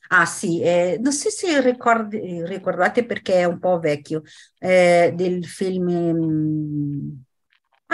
ah 0.09 0.27
sì, 0.27 0.61
eh, 0.61 0.99
non 1.01 1.13
so 1.13 1.31
se 1.31 1.61
ricordi- 1.61 2.45
ricordate 2.45 3.05
perché 3.07 3.35
è 3.35 3.45
un 3.45 3.59
po' 3.61 3.79
vecchio, 3.79 4.23
eh, 4.59 5.13
del 5.15 5.45
film 5.47 7.25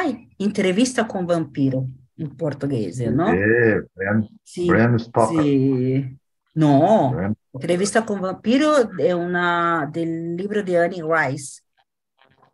ai, 0.00 0.28
Intervista 0.38 1.06
con 1.06 1.24
vampiro 1.24 1.86
in 2.14 2.34
portoghese, 2.34 3.10
no? 3.10 3.28
Eh, 3.32 3.84
Bram, 3.94 4.26
Sì, 4.42 4.66
Bram 4.66 4.96
Stoker. 4.98 5.44
sì. 5.44 6.18
No, 6.52 7.12
Bram- 7.12 7.36
Intervista 7.52 8.04
con 8.04 8.20
vampiro 8.20 8.96
è 8.96 9.12
una 9.12 9.88
del 9.90 10.34
libro 10.34 10.62
di 10.62 10.76
Annie 10.76 11.02
Rice. 11.04 11.62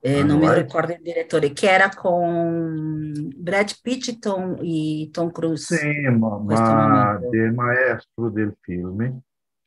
Eh, 0.01 0.23
Annie 0.23 0.25
non 0.25 0.39
mi 0.39 0.49
Rice? 0.49 0.63
ricordo 0.63 0.93
il 0.93 1.03
direttore, 1.03 1.53
che 1.53 1.71
era 1.71 1.89
con 1.91 3.13
Brad 3.37 3.71
Pitt 3.83 4.09
e 4.09 4.19
Tom, 4.19 4.59
e 4.63 5.09
Tom 5.13 5.31
Cruise. 5.33 5.77
Sì, 5.77 6.09
ma, 6.09 6.39
questo 6.45 6.75
ma 6.75 6.75
momento. 6.75 7.29
il 7.31 7.53
maestro 7.53 8.31
del 8.31 8.57
film 8.61 9.21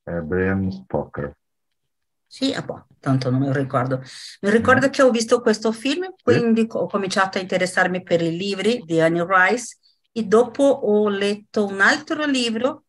è 0.04 0.12
Bram 0.22 0.70
Stoker. 0.70 1.36
Sì, 2.32 2.54
ah, 2.54 2.62
boh, 2.62 2.86
tanto 3.00 3.32
non 3.32 3.40
mi 3.42 3.52
ricordo. 3.52 4.02
Mi 4.42 4.52
ricordo 4.52 4.86
No? 4.86 4.92
che 4.92 5.02
ho 5.02 5.10
visto 5.10 5.42
questo 5.42 5.72
film, 5.72 6.14
quindi 6.22 6.66
ho 6.70 6.86
cominciato 6.88 7.40
a 7.40 7.42
interessarmi 7.42 8.04
per 8.04 8.22
i 8.22 8.36
libri 8.38 8.84
di 8.86 9.02
Annie 9.02 9.26
Rice 9.28 9.78
e 10.12 10.24
dopo 10.26 10.64
ho 10.64 11.10
letto 11.10 11.66
un 11.66 11.82
altro 11.82 12.26
libro, 12.26 12.86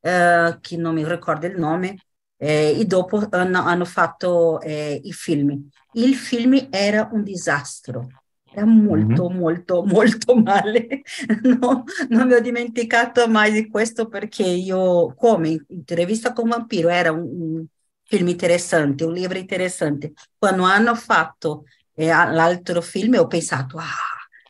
eh, 0.00 0.58
che 0.60 0.76
non 0.76 0.94
mi 0.94 1.06
ricordo 1.08 1.46
il 1.46 1.58
nome, 1.58 1.96
eh, 2.36 2.78
e 2.78 2.84
dopo 2.84 3.20
hanno, 3.30 3.62
hanno 3.62 3.84
fatto 3.84 4.60
eh, 4.60 5.00
i 5.02 5.12
film. 5.12 5.68
Il 5.92 6.14
film 6.14 6.68
era 6.70 7.08
un 7.12 7.24
disastro. 7.24 8.08
Era 8.56 8.64
molto, 8.66 9.28
molto, 9.28 9.82
molto 9.84 10.36
male. 10.36 11.02
No, 11.42 11.82
non 12.10 12.26
mi 12.28 12.34
ho 12.34 12.40
dimenticato 12.40 13.26
mai 13.28 13.50
di 13.50 13.68
questo 13.68 14.06
perché 14.06 14.44
io, 14.44 15.12
come 15.14 15.64
intervista 15.68 16.32
con 16.32 16.48
Vampiro, 16.48 16.88
era 16.88 17.10
un 17.10 17.66
film 18.04 18.28
interessante, 18.28 19.04
un 19.04 19.12
libro 19.12 19.38
interessante. 19.38 20.12
Quando 20.38 20.62
hanno 20.64 20.94
fatto 20.94 21.64
eh, 21.94 22.06
l'altro 22.08 22.80
film 22.80 23.14
ho 23.18 23.26
pensato, 23.26 23.78
ah, 23.78 23.84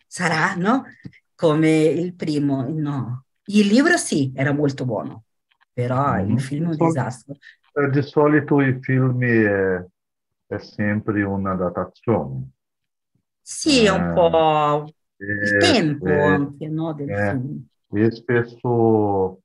sarà, 0.07 0.55
no? 0.55 0.85
Come 1.35 1.71
il 1.85 2.15
primo. 2.15 2.67
No. 2.69 3.25
Il 3.47 3.67
libro 3.67 3.97
sì, 3.97 4.33
era 4.35 4.53
molto 4.53 4.85
buono, 4.85 5.25
però 5.73 6.19
il 6.19 6.41
film 6.41 6.67
è 6.67 6.71
un 6.71 6.77
disastro. 6.77 7.37
Eh, 7.77 7.91
Di 7.91 8.03
solito 8.03 8.61
i 8.61 8.79
film 8.81 9.23
è, 9.23 9.85
è 10.47 10.59
sempre 10.59 11.23
una 11.23 11.55
datazione. 11.55 12.51
Sì, 13.43 13.85
è 13.85 13.91
un 13.91 14.09
Eh, 14.09 14.13
po' 14.13 14.85
il 15.39 15.57
tempo 15.57 16.25
e- 16.25 16.25
anche, 16.25 16.67
no, 16.69 16.93
del 16.95 17.15
eh, 17.17 17.39
film. 17.39 17.65
e 17.93 18.11
spesso 18.11 19.41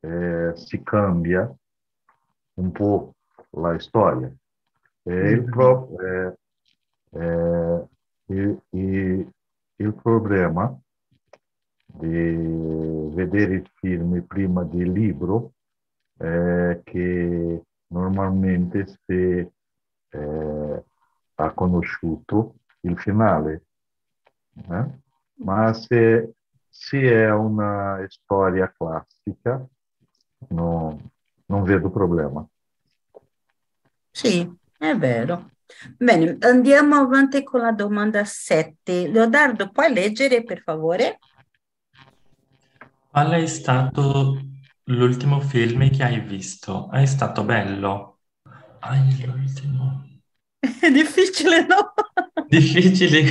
eh, 0.00 0.52
si 0.56 0.82
cambia 0.82 1.52
un 2.54 2.70
po' 2.72 3.14
la 3.50 3.78
storia. 3.78 4.32
E 5.02 5.12
il, 5.30 5.42
Mhm. 5.42 5.50
pro- 5.50 5.88
eh, 6.00 6.38
eh, 7.12 7.86
il- 8.26 8.62
il- 8.70 9.30
il 9.76 9.94
problema 9.94 10.78
di 11.86 13.08
vedere 13.14 13.54
il 13.54 13.70
film 13.74 14.22
prima 14.26 14.62
del 14.64 14.90
libro 14.92 15.52
è 16.16 16.80
che 16.84 17.62
normalmente 17.88 18.86
si 19.06 19.48
eh, 20.12 20.84
ha 21.36 21.52
conosciuto 21.54 22.56
il 22.80 22.98
finale, 22.98 23.62
eh? 24.68 24.86
ma 25.44 25.72
se, 25.72 26.34
se 26.68 26.98
è 27.00 27.30
una 27.32 28.04
storia 28.08 28.72
classica 28.76 29.64
no- 30.48 30.98
non 31.46 31.62
vedo 31.62 31.90
problema. 31.90 32.46
Sì, 34.12 34.48
è 34.78 34.94
vero. 34.96 35.52
Bene, 35.96 36.36
andiamo 36.40 36.96
avanti 36.96 37.42
con 37.42 37.60
la 37.60 37.72
domanda 37.72 38.24
7. 38.24 39.08
Leonardo, 39.08 39.70
puoi 39.70 39.92
leggere 39.92 40.42
per 40.44 40.62
favore? 40.62 41.18
Qual 43.10 43.30
è 43.32 43.46
stato 43.46 44.40
l'ultimo 44.84 45.40
film 45.40 45.90
che 45.90 46.02
hai 46.02 46.20
visto? 46.20 46.90
È 46.90 47.04
stato 47.06 47.44
bello? 47.44 48.20
Ai, 48.80 49.24
l'ultimo. 49.26 50.04
È 50.80 50.90
difficile, 50.90 51.66
no? 51.66 51.92
Difficile. 52.50 53.22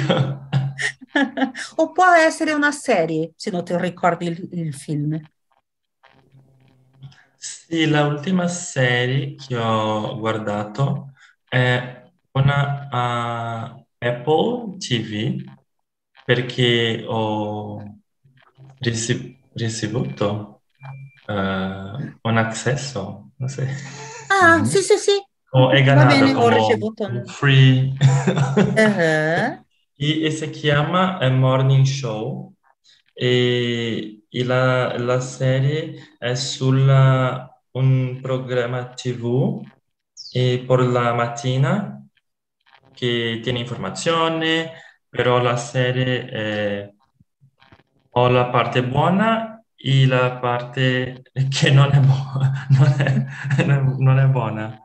O 1.78 1.92
può 1.92 2.06
essere 2.14 2.54
una 2.54 2.72
serie, 2.72 3.34
se 3.36 3.50
non 3.52 3.64
ti 3.64 3.76
ricordi 3.78 4.26
il, 4.28 4.48
il 4.52 4.74
film. 4.74 5.20
Sì, 7.70 7.88
la 7.88 8.06
ultima 8.08 8.48
serie 8.48 9.36
che 9.36 9.56
ho 9.56 10.18
guardato 10.18 11.12
è 11.48 12.04
una 12.32 12.88
a 12.90 13.64
Apple 14.00 14.78
TV 14.78 15.44
perché 16.26 17.04
ho 17.08 17.78
rice- 18.80 19.38
ricevuto 19.54 20.64
eh, 21.28 21.34
un 22.22 22.38
accesso, 22.38 23.32
non 23.36 23.50
so. 23.50 23.62
Ah, 24.30 24.64
sì, 24.66 24.82
sì, 24.82 24.98
sì, 24.98 25.12
ganado 25.84 26.26
bene, 26.26 26.34
ho 26.34 26.50
ricevuto 26.50 27.04
un 27.06 27.26
free. 27.28 27.94
Y 29.98 30.24
ese 30.26 30.46
si 30.48 30.52
chiama 30.52 31.20
eh, 31.20 31.30
Morning 31.30 31.86
Show 31.86 32.54
e, 33.14 34.24
e 34.30 34.44
la, 34.44 34.98
la 34.98 35.20
serie 35.20 36.16
è 36.18 36.36
sulla 36.36 37.49
un 37.72 38.20
programma 38.22 38.94
TV 38.94 39.62
e 40.32 40.64
por 40.66 40.82
la 40.82 41.14
mattina 41.14 42.06
che 42.94 43.40
tiene 43.42 43.60
informazione, 43.60 44.74
però 45.08 45.40
la 45.42 45.56
serie 45.58 46.26
è, 46.30 46.94
ho 48.12 48.28
la 48.30 48.46
parte 48.50 48.84
buona 48.84 49.64
e 49.76 50.06
la 50.06 50.38
parte 50.38 51.24
che 51.50 51.72
non 51.72 51.92
è, 51.92 52.00
buona, 52.00 52.68
non 52.78 52.96
è, 52.98 53.96
non 53.98 54.20
è 54.20 54.26
buona 54.28 54.82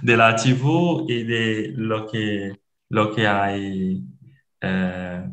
della 0.00 0.34
TV 0.34 1.04
e 1.08 1.24
di 1.24 1.72
lo 1.76 2.04
che, 2.04 2.60
lo 2.88 3.08
che 3.10 3.26
hai, 3.26 4.02
eh, 4.58 5.30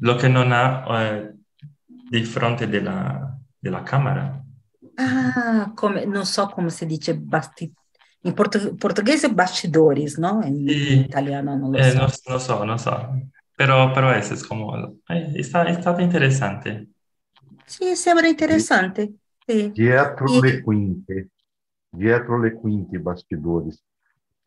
lo 0.00 0.14
che 0.14 0.28
non 0.28 0.52
ha 0.52 1.02
eh, 1.02 1.34
di 1.86 2.24
fronte 2.24 2.68
della, 2.68 3.36
della 3.58 3.82
camera. 3.82 4.42
Ah, 4.98 5.72
come, 5.74 6.04
non 6.06 6.24
so 6.26 6.46
come 6.48 6.70
si 6.70 6.86
dice 6.86 7.16
basti, 7.18 7.70
in 8.22 8.32
portu- 8.34 8.74
portoghese 8.76 9.32
bastidores, 9.32 10.16
no? 10.16 10.42
In, 10.44 10.56
Sì. 10.66 10.72
in 10.86 10.98
italiano 11.00 11.54
non 11.56 11.70
lo 11.72 11.80
Eh, 11.80 11.82
so. 11.82 12.00
non, 12.00 12.08
non 12.26 12.40
so, 12.40 12.64
non 12.64 12.78
so, 12.78 12.90
però, 13.54 13.90
però 13.92 14.10
como, 14.46 14.96
eh, 15.08 15.32
è, 15.32 15.42
sta- 15.42 15.64
è 15.64 15.72
stato 15.80 16.00
interessante. 16.00 16.88
Sì, 17.64 17.94
sembra 17.96 18.26
interessante. 18.28 19.18
Sì. 19.44 19.78
Dietro 19.78 20.38
E- 20.38 20.40
le 20.40 20.60
quinte, 20.62 21.30
dietro 21.90 22.38
le 22.40 22.52
quinte 22.54 22.98
bastidores, 22.98 23.82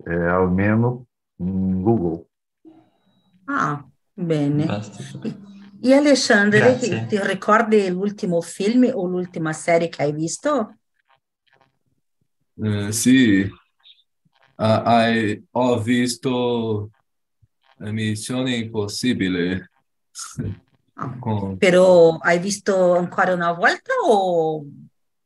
é, 0.06 0.14
almeno 0.14 1.08
em 1.40 1.82
Google. 1.84 2.28
Ah, 3.48 3.86
bene. 4.16 4.66
Basta. 4.68 5.04
E 5.82 5.94
Alexandre, 5.94 6.60
Grazie. 6.60 7.08
ti 7.08 7.20
ricordi 7.22 7.90
l'ultimo 7.90 8.42
film 8.42 8.90
o 8.94 9.06
l'ultima 9.06 9.54
serie 9.54 9.88
che 9.90 10.04
hai 10.04 10.12
visto? 10.12 10.76
Eh, 12.62 12.92
sì, 12.92 13.50
Ah, 14.62 14.84
hai- 14.84 15.42
ho 15.52 15.80
visto 15.80 16.92
Missione 17.78 18.56
Impossibile 18.58 19.72
Ah, 20.96 21.16
con 21.22 21.58
Però 21.58 22.18
hai 22.18 22.40
visto 22.40 22.94
ancora 22.96 23.34
una 23.34 23.54
volta 23.54 23.94
o 24.06 24.66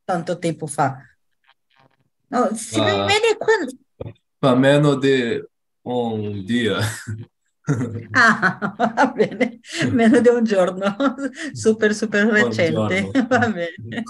tanto 0.05 0.37
tempo 0.37 0.67
fa? 0.67 0.97
No, 2.29 2.53
se 2.55 2.79
mi 2.81 2.89
Ah. 2.91 3.05
viene 3.05 3.37
quando... 3.37 3.71
fa 4.39 4.55
meno 4.55 4.95
di 4.95 5.43
un 5.81 6.45
dia. 6.45 6.77
Ah, 8.11 8.73
va 8.77 9.07
bene, 9.15 9.59
meno 9.91 10.19
di 10.19 10.27
un 10.27 10.43
giorno, 10.43 10.95
super, 11.53 11.93
super 11.93 12.25
recente, 12.27 13.09
va 13.27 13.49
bene. 13.49 14.03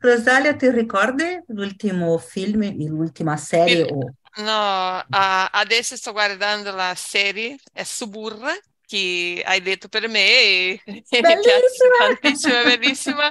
Rosalia, 0.00 0.56
ti 0.56 0.70
ricordi 0.70 1.24
l'ultimo 1.48 2.18
film, 2.18 2.68
l'ultima 2.88 3.36
serie 3.36 3.82
o... 3.82 4.14
No, 4.38 5.04
ah, 5.08 5.46
adesso 5.52 5.96
sto 5.96 6.12
guardando 6.12 6.72
la 6.72 6.94
serie, 6.96 7.56
è 7.72 7.84
Suburra, 7.84 8.52
che 8.86 9.42
hai 9.44 9.60
detto 9.60 9.88
per 9.88 10.08
me 10.08 10.80
mi 10.84 11.02
piace 11.02 11.20
Bellissima! 11.20 12.60
è 12.60 12.76
bellissima, 12.76 13.30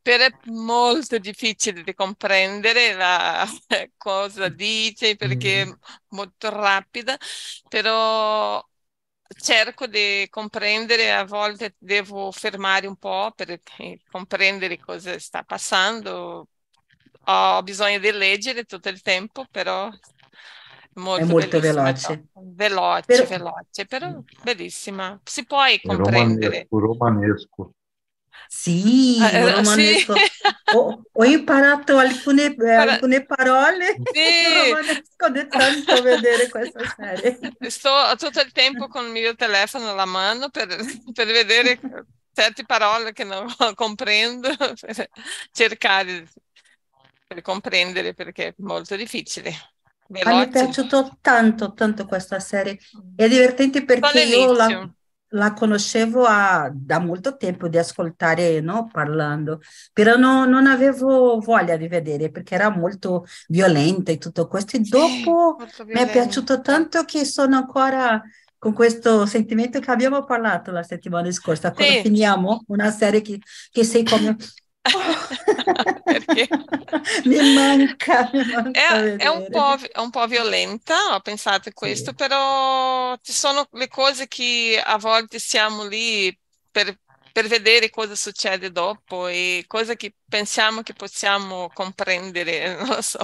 però 0.00 0.24
è 0.24 0.32
molto 0.46 1.18
difficile 1.18 1.82
di 1.82 1.94
comprendere 1.94 2.92
la 2.94 3.46
cosa 3.96 4.48
dice 4.48 5.16
perché 5.16 5.62
è 5.62 5.72
molto 6.08 6.50
rapida, 6.50 7.16
però 7.68 8.64
cerco 9.34 9.86
di 9.86 10.26
comprendere, 10.30 11.12
a 11.12 11.24
volte 11.24 11.74
devo 11.78 12.30
fermare 12.32 12.86
un 12.86 12.96
po' 12.96 13.32
per 13.34 13.60
comprendere 14.10 14.78
cosa 14.78 15.18
sta 15.18 15.42
passando. 15.44 16.48
Ho 17.26 17.62
bisogno 17.62 17.98
di 17.98 18.10
leggere 18.10 18.64
tutto 18.64 18.88
il 18.88 19.00
tempo, 19.02 19.46
però 19.50 19.88
è 19.88 19.94
molto 21.00 21.26
molto 21.26 21.58
bellissima, 21.58 21.92
veloce. 21.92 22.24
veloce, 22.32 23.06
Però- 23.06 23.26
veloce, 23.26 23.86
però 23.86 24.20
bellissima. 24.42 25.20
Si 25.24 25.44
può 25.44 25.64
comprendere. 25.82 26.66
romanesco, 26.68 26.78
romanesco. 26.78 27.72
Sì, 28.48 29.28
Eh, 29.30 29.30
eh, 29.30 29.50
romanesco. 29.50 30.20
sì. 30.24 30.30
Ho, 30.74 31.02
ho 31.12 31.24
imparato 31.24 31.98
alcune, 31.98 32.54
eh, 32.56 32.70
alcune 32.70 33.24
parole 33.24 34.00
Sì. 34.12 34.20
romanesco 34.52 35.28
di 35.30 35.48
tanto 35.50 36.00
vedere 36.02 36.48
questa 36.48 36.86
serie. 36.86 37.38
Sto 37.68 38.14
tutto 38.18 38.40
il 38.40 38.52
tempo 38.52 38.88
con 38.88 39.06
il 39.06 39.10
mio 39.12 39.34
telefono 39.34 39.90
alla 39.90 40.04
mano 40.04 40.50
per, 40.50 40.68
per 41.12 41.26
vedere 41.26 41.80
certe 42.32 42.64
parole 42.64 43.12
che 43.12 43.24
non 43.24 43.46
comprendo, 43.74 44.48
per 44.56 45.08
cercare 45.52 46.26
per 47.26 47.40
comprendere 47.42 48.14
perché 48.14 48.48
è 48.48 48.54
molto 48.58 48.96
difficile. 48.96 49.50
A 50.24 50.32
me 50.32 50.44
è 50.44 50.48
Veloce. 50.48 50.50
piaciuto 50.50 51.18
tanto, 51.20 51.72
tanto 51.74 52.06
questa 52.06 52.38
serie. 52.40 52.78
È 53.14 53.28
divertente 53.28 53.84
perché 53.84 54.20
io 54.22 54.52
la. 54.52 54.80
La 55.32 55.52
conoscevo 55.54 56.24
a- 56.24 56.70
da 56.72 56.98
molto 56.98 57.36
tempo 57.36 57.68
di 57.68 57.78
ascoltare, 57.78 58.60
no, 58.60 58.88
parlando, 58.92 59.60
però 59.92 60.16
no- 60.16 60.44
non 60.46 60.66
avevo 60.66 61.38
voglia 61.40 61.76
di 61.76 61.88
vedere 61.88 62.30
perché 62.30 62.54
era 62.54 62.70
molto 62.70 63.24
violenta 63.48 64.12
e 64.12 64.18
tutto 64.18 64.46
questo. 64.46 64.76
E 64.76 64.80
Sì, 64.82 64.88
dopo 64.88 65.56
molto 65.56 65.84
mi 65.90 66.00
è 66.00 66.08
piaciuto 66.08 66.60
tanto 66.60 67.04
che 67.04 67.24
sono 67.24 67.56
ancora 67.56 68.20
con 68.58 68.72
questo 68.74 69.26
sentimento 69.26 69.80
che 69.80 69.90
abbiamo 69.90 70.24
parlato 70.24 70.70
la 70.70 70.82
settimana 70.84 71.30
scorsa, 71.32 71.72
quando 71.72 71.94
Sì. 71.94 72.00
finiamo 72.00 72.64
una 72.68 72.90
serie 72.90 73.20
che, 73.22 73.38
che 73.70 73.84
sei 73.84 74.04
come... 74.04 74.36
Perché? 76.06 76.48
Mi 77.24 77.42
manca, 77.42 78.30
mi 78.32 78.44
manca 78.44 78.70
È, 78.70 79.14
è 79.16 79.26
un 79.28 79.46
po', 79.48 79.74
è 79.76 79.98
un 80.00 80.10
po' 80.10 80.26
violenta, 80.26 81.14
ho 81.14 81.20
pensato 81.20 81.68
a 81.68 81.72
questo, 81.72 82.12
però 82.14 83.16
ci 83.20 83.32
sono 83.32 83.66
le 83.72 83.88
cose 83.88 84.26
che 84.28 84.80
a 84.84 84.96
volte 84.98 85.38
siamo 85.38 85.84
lì 85.86 86.36
per, 86.70 86.98
per 87.32 87.46
vedere 87.48 87.90
cosa 87.90 88.14
succede 88.16 88.70
dopo 88.72 89.26
e 89.28 89.64
cose 89.66 89.96
che 89.96 90.14
pensiamo 90.28 90.82
che 90.82 90.94
possiamo 90.94 91.70
comprendere, 91.72 92.76
non 92.80 92.88
lo 92.88 93.02
so. 93.02 93.18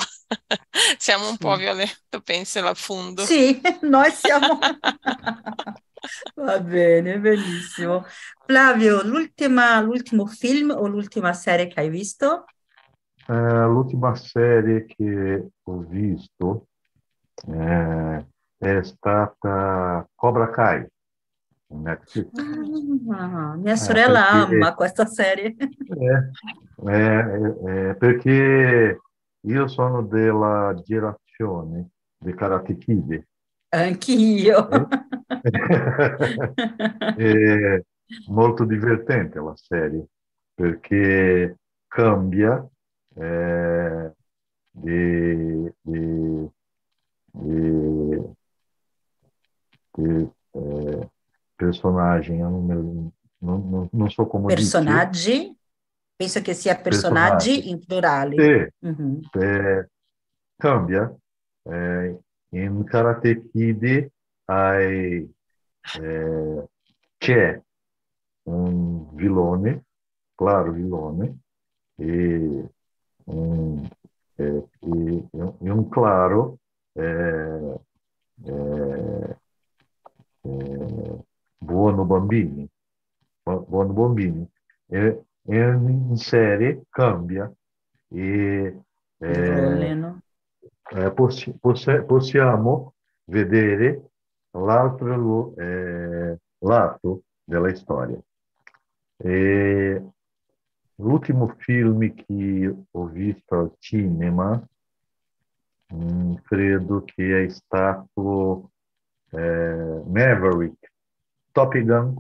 Siamo 0.99 1.29
un 1.29 1.39
po' 1.39 1.55
Sì. 1.55 1.61
violenti, 1.61 2.23
penso, 2.23 2.61
a 2.67 2.75
fondo. 2.75 3.25
Sì, 3.25 3.61
noi 3.83 4.11
siamo... 4.13 4.59
Va 6.35 6.61
bene, 6.61 7.19
benissimo. 7.19 8.05
Flavio, 8.45 9.03
l'ultima, 9.03 9.81
l'ultimo 9.81 10.27
film 10.27 10.71
o 10.71 10.87
l'ultima 10.87 11.33
serie 11.33 11.67
che 11.67 11.81
hai 11.81 11.89
visto? 11.91 12.45
É, 13.29 13.67
l'ultima 13.67 14.15
série 14.17 14.87
che 14.87 15.49
ho 15.65 15.79
visto 15.81 16.67
é, 17.47 18.25
è 18.59 18.83
stata 18.83 20.09
Cobra 20.15 20.51
Kai. 20.51 20.87
Ah, 23.11 23.57
mia 23.57 23.77
sorella 23.77 24.29
perché- 24.31 24.55
ama 24.57 24.75
questa 24.75 25.07
serie. 25.07 25.55
É, 26.87 27.95
perché 27.99 28.99
io 29.47 29.69
sono 29.69 30.03
della 30.03 30.75
generazione 30.85 31.89
di 32.19 32.35
Karate 32.35 32.77
Kid. 32.79 33.23
Anch'io. 33.71 34.69
È 37.17 37.83
molto 38.29 38.65
divertente 38.65 39.39
la 39.41 39.55
serie 39.57 40.07
perché 40.55 41.57
cambia 41.87 42.67
eh, 43.15 44.13
di, 44.71 45.71
di- 45.81 46.49
di- 47.33 48.35
di, 49.93 50.31
eh, 50.53 51.09
personaggi, 51.55 52.37
non, 52.37 53.11
non- 53.39 53.89
non- 53.93 54.11
so 54.11 54.27
come 54.27 54.55
dice. 54.55 54.57
Personaggi? 54.57 55.57
Penso 56.17 56.41
che 56.43 56.55
sia 56.55 56.77
personaggi 56.77 57.51
Personaggi. 57.51 57.71
in 57.71 57.85
plurale. 57.85 58.37
Sì, 58.81 58.87
Mhm. 58.87 59.21
eh, 59.41 59.89
cambia. 60.57 61.15
Eh, 62.51 62.63
in 62.65 62.85
Karate 62.85 63.49
Kid 63.51 64.11
hai, 64.47 65.31
eh, 66.01 66.65
c'è 67.19 67.63
un 68.45 69.15
vilone, 69.15 69.85
claro 70.35 70.73
vilone, 70.73 71.39
e 71.97 72.71
un, 73.25 73.89
eh, 74.37 74.45
e- 74.81 75.29
e 75.31 75.71
un 75.71 75.89
claro 75.89 76.59
eh, 76.95 77.81
eh, 78.45 79.37
eh, 80.43 81.19
buono 81.59 82.05
bambini, 82.05 82.69
Bu- 83.43 83.67
buono 83.69 83.93
bambini. 83.93 84.49
E, 84.87 85.23
e 85.43 85.57
in 85.57 86.17
serie 86.17 86.85
cambia 86.91 87.51
e 88.09 88.83
Il 89.27 89.45
ruolo, 89.45 89.97
possiamo 92.07 92.95
vedere 93.25 94.11
l'altro 94.53 95.55
eh, 95.57 96.39
lato 96.59 97.23
della 97.45 97.75
storia. 97.75 98.19
E 99.17 100.03
l'ultimo 100.97 101.55
film 101.59 102.15
che 102.15 102.75
ho 102.91 103.07
visto 103.07 103.55
al 103.59 103.73
cinema 103.79 104.61
mm, 105.95 106.35
credo 106.45 107.05
che 107.05 107.45
è 107.45 107.49
stato 107.49 108.71
eh, 109.31 110.03
Maverick, 110.07 110.93
Top 111.53 111.77
Gun 111.77 112.17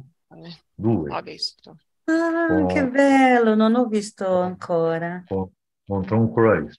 2. 0.75 1.11
Ho 1.11 1.23
visto. 1.23 1.77
Ah, 2.05 2.47
Con- 2.49 2.67
che 2.69 2.89
bello, 2.89 3.55
non 3.55 3.75
ho 3.75 3.87
visto 3.87 4.41
ancora. 4.41 5.23
con, 5.27 5.51
con 5.87 6.05
Tom 6.07 6.33
Cruise, 6.33 6.79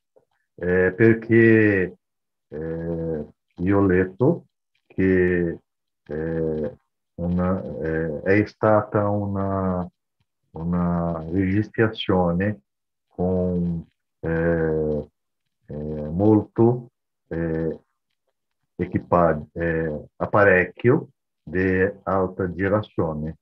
eh, 0.59 0.93
perché 0.95 1.97
eh, 2.49 3.25
io 3.55 3.77
ho 3.77 3.85
letto 3.85 4.45
che 4.87 5.59
eh, 6.07 6.77
una- 7.15 8.21
è 8.23 8.45
stata 8.45 9.07
una, 9.09 9.87
una 10.51 11.23
registrazione 11.29 12.61
con 13.07 13.85
eh, 14.21 15.07
eh, 15.67 15.73
molto 15.75 16.89
equipa- 18.75 19.45
eh, 19.53 20.05
apparecchio 20.17 21.09
di 21.43 21.89
alta 22.03 22.51
girazione, 22.53 23.37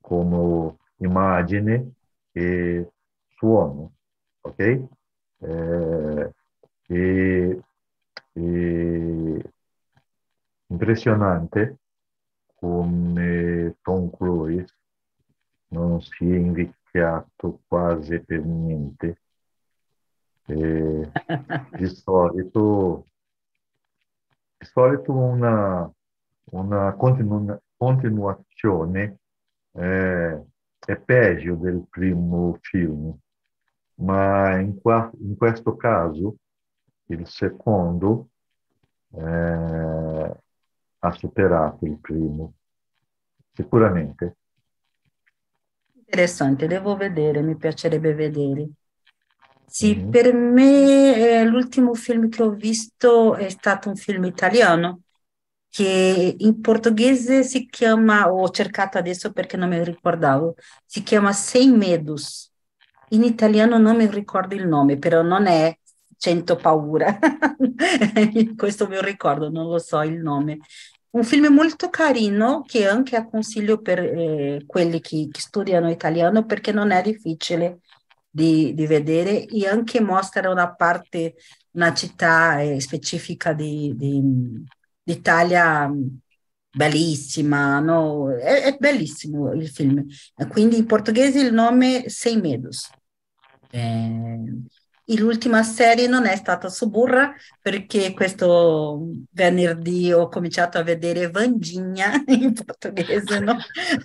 come 0.00 0.76
immagine 0.98 1.92
e 2.32 2.88
suono, 3.36 3.92
ok? 4.40 4.58
Eh, 5.40 6.32
e, 6.88 7.60
impressionante 10.68 11.78
come 12.54 13.76
Tom 13.82 14.10
Cruise 14.10 14.74
non 15.68 16.00
si 16.00 16.24
è 16.30 16.36
invecchiato 16.36 17.60
quasi 17.66 18.20
per 18.20 18.44
niente. 18.44 19.20
E 20.46 21.10
di 21.76 21.86
solito, 21.94 23.06
di 24.56 24.66
solito 24.66 25.12
una, 25.12 25.90
una 26.52 26.94
continu- 26.94 27.60
continuazione 27.76 29.18
eh, 29.72 30.42
è 30.78 30.96
peggio 30.96 31.54
del 31.54 31.86
primo 31.88 32.56
film, 32.62 33.14
ma 33.96 34.58
in, 34.58 34.80
qua- 34.80 35.10
in 35.20 35.36
questo 35.36 35.76
caso 35.76 36.36
il 37.08 37.26
secondo 37.28 38.30
eh, 39.14 40.36
ha 41.00 41.10
superato 41.12 41.84
il 41.86 41.98
primo, 41.98 42.54
sicuramente. 43.52 44.36
Interessante, 45.94 46.66
devo 46.66 46.96
vedere, 46.96 47.42
mi 47.42 47.56
piacerebbe 47.56 48.14
vedere. 48.14 48.70
Sì, 49.64 50.06
Mhm. 50.06 50.08
per 50.08 50.32
me 50.34 51.40
eh, 51.40 51.44
l'ultimo 51.44 51.94
film 51.94 52.28
che 52.30 52.42
ho 52.42 52.50
visto 52.50 53.34
è 53.36 53.48
stato 53.50 53.88
un 53.90 53.96
film 53.96 54.24
italiano 54.24 55.02
che 55.70 56.36
in 56.38 56.60
portoghese 56.60 57.44
si 57.44 57.66
chiama, 57.68 58.32
ho 58.32 58.48
cercato 58.50 58.98
adesso 58.98 59.32
perché 59.32 59.56
non 59.58 59.68
mi 59.70 59.84
ricordavo, 59.84 60.54
si 60.86 61.02
chiama 61.02 61.32
Sem 61.32 61.76
Medos. 61.76 62.50
In 63.10 63.24
italiano 63.24 63.78
non 63.78 63.96
mi 63.96 64.06
ricordo 64.08 64.54
il 64.54 64.66
nome, 64.66 64.98
però 64.98 65.22
non 65.22 65.46
è 65.46 65.77
Cento 66.18 66.56
Paura. 66.56 67.18
Questo 68.56 68.86
lo 68.88 69.00
ricordo, 69.00 69.48
non 69.50 69.68
lo 69.68 69.78
so 69.78 70.02
il 70.02 70.18
nome. 70.18 70.58
Un 71.10 71.24
film 71.24 71.46
molto 71.52 71.88
carino 71.88 72.62
che 72.62 72.86
anche 72.86 73.26
consiglio 73.30 73.80
per 73.80 73.98
eh, 74.00 74.64
quelli 74.66 75.00
che, 75.00 75.28
che 75.30 75.40
studiano 75.40 75.90
italiano 75.90 76.44
perché 76.44 76.70
non 76.72 76.90
è 76.90 77.00
difficile 77.02 77.80
di, 78.28 78.74
di 78.74 78.86
vedere 78.86 79.46
e 79.46 79.66
anche 79.66 80.00
mostra 80.00 80.50
una 80.50 80.74
parte, 80.74 81.36
una 81.72 81.94
città 81.94 82.60
eh, 82.60 82.80
specifica 82.80 83.52
di, 83.54 83.94
di- 83.96 84.64
d'Italia 85.02 85.86
mh, 85.88 86.18
bellissima, 86.70 87.80
no? 87.80 88.30
È, 88.36 88.62
è 88.64 88.76
bellissimo 88.78 89.52
il 89.52 89.68
film. 89.68 90.04
Quindi 90.50 90.76
in 90.78 90.86
portoghese 90.86 91.40
il 91.40 91.52
nome 91.52 92.08
Sem 92.08 92.40
Medos. 92.40 92.90
Eh, 93.70 94.38
l'ultima 95.16 95.62
serie 95.62 96.06
non 96.06 96.26
è 96.26 96.36
stata 96.36 96.68
Suburra 96.68 97.34
perché 97.60 98.12
questo 98.12 99.08
venerdì 99.30 100.12
ho 100.12 100.28
cominciato 100.28 100.76
a 100.78 100.82
vedere 100.82 101.30
Vandinha 101.30 102.22
in 102.28 102.52
portoghese, 102.52 103.40
no? 103.40 103.56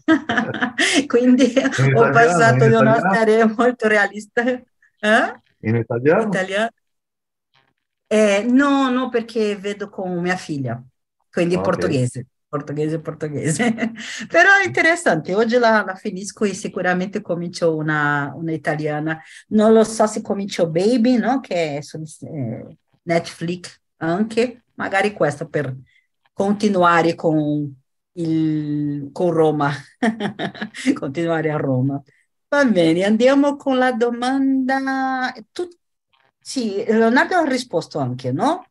Quindi 1.08 1.54
ho 1.94 2.10
italiano, 2.10 2.10
passato 2.10 2.66
in 2.66 2.70
di 2.70 2.76
una 2.76 3.00
serie 3.12 3.46
molto 3.46 3.88
realista. 3.88 4.44
Eh? 4.44 5.42
In 5.62 5.76
italiano? 5.78 6.28
Italiano? 6.28 6.70
Eh, 8.08 8.44
no, 8.48 8.90
no, 8.92 9.10
perché 9.10 9.56
vedo 9.56 9.90
con 9.90 10.20
mia 10.22 10.36
figlia, 10.36 10.82
quindi 11.32 11.56
Ok. 11.56 11.64
portoghese, 11.64 12.28
portoghese, 12.54 13.00
portoghese. 13.00 13.74
Però 14.30 14.50
è 14.62 14.66
interessante, 14.66 15.34
oggi 15.34 15.58
la, 15.58 15.84
la 15.84 15.96
finisco 15.96 16.46
e 16.46 16.54
sicuramente 16.54 17.22
comincio 17.22 17.76
una, 17.76 18.32
una 18.36 18.52
italiana. 18.52 19.20
Non 19.50 19.74
lo 19.74 19.84
so 19.84 20.06
se 20.06 20.22
comincio 20.22 20.70
Baby, 20.70 21.18
no? 21.18 21.40
Che 21.40 21.78
è 21.78 21.82
su 21.82 22.00
eh, 22.22 22.78
Netflix 23.04 23.82
anche, 23.98 24.66
magari 24.76 25.14
questa 25.14 25.48
per 25.48 25.76
continuare 26.32 27.16
con, 27.16 27.74
il, 28.14 29.10
con 29.12 29.32
Roma, 29.32 29.72
continuare 30.94 31.50
a 31.50 31.58
Roma. 31.58 32.00
Va 32.50 32.66
bene, 32.66 33.04
andiamo 33.04 33.56
con 33.56 33.80
la 33.80 33.94
domanda. 33.94 35.34
Tu, 35.52 35.68
sì, 36.40 36.84
Leonardo 36.86 37.36
ha 37.36 37.46
risposto 37.46 37.98
anche, 37.98 38.32
no? 38.32 38.68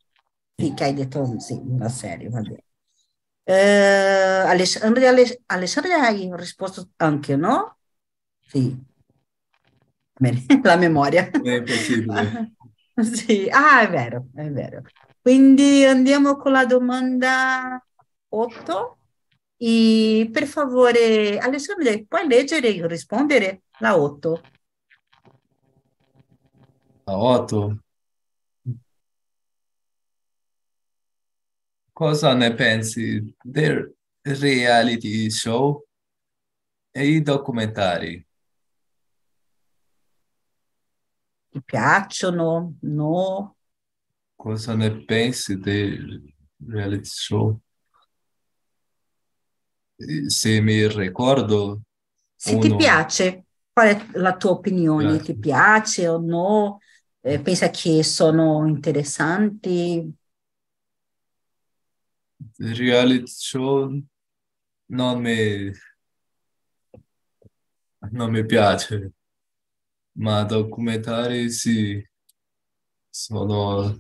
Sì, 0.55 0.73
che 0.73 0.85
hai 0.85 0.95
detto 0.95 1.37
sì, 1.41 1.61
una 1.65 1.89
serie, 1.89 2.29
va 2.29 2.41
bene. 2.43 2.63
Eh, 3.45 4.45
Alessandria, 4.47 5.11
Ale- 5.11 5.43
Alessandria 5.47 6.03
hai 6.07 6.31
risposto 6.35 6.91
anche, 6.97 7.37
no? 7.37 7.79
Sì. 8.47 8.77
Bene, 10.21 10.45
la 10.63 10.77
memoria. 10.77 11.31
È 11.31 11.51
impossibile. 11.51 12.51
Sì, 12.95 13.49
ah, 13.51 13.81
è 13.81 13.89
vero, 13.91 14.27
è 14.35 14.51
vero. 14.51 14.83
Quindi 15.23 15.83
andiamo 15.87 16.37
con 16.37 16.53
la 16.53 16.67
domanda 16.67 17.83
8. 18.29 18.99
E 19.57 20.29
per 20.31 20.47
favore, 20.47 21.39
Alessandria, 21.39 21.99
puoi 22.07 22.27
leggere 22.29 22.69
e 22.75 22.87
rispondere 22.87 23.63
la 23.79 23.99
8? 23.99 24.43
A 27.07 27.17
Otto. 27.17 27.82
Cosa 31.93 32.35
ne 32.35 32.55
pensi 32.55 33.35
del 33.43 33.95
reality 34.23 35.29
show 35.31 35.85
e 36.91 37.07
i 37.07 37.23
documentari? 37.23 38.27
Ti 41.51 41.63
piacciono? 41.63 42.77
No? 42.81 43.57
Cosa 44.35 44.75
ne 44.75 45.05
pensi 45.05 45.59
del 45.59 46.35
reality 46.67 47.05
show? 47.05 47.61
Se 50.29 50.61
mi 50.61 50.89
ricordo, 50.89 51.83
Se 52.35 52.59
ti 52.59 52.69
Uno. 52.69 52.77
piace, 52.77 53.45
qual 53.73 53.89
è 53.89 54.07
la 54.15 54.37
tua 54.37 54.51
opinione? 54.53 55.17
Grazie. 55.17 55.35
Ti 55.35 55.39
piace 55.39 56.09
o 56.09 56.19
no? 56.19 56.79
Eh, 57.21 57.41
pensa 57.41 57.71
che 57.71 58.03
sono 58.03 58.67
interessanti? 58.67 60.13
Il 62.63 62.77
reality 62.77 63.27
show 63.27 63.91
non 64.87 65.21
mi, 65.21 65.73
non 68.13 68.31
mi 68.31 68.47
piace, 68.47 69.13
ma 70.19 70.45
documentari 70.45 71.51
sì, 71.51 72.01
sono 73.11 73.97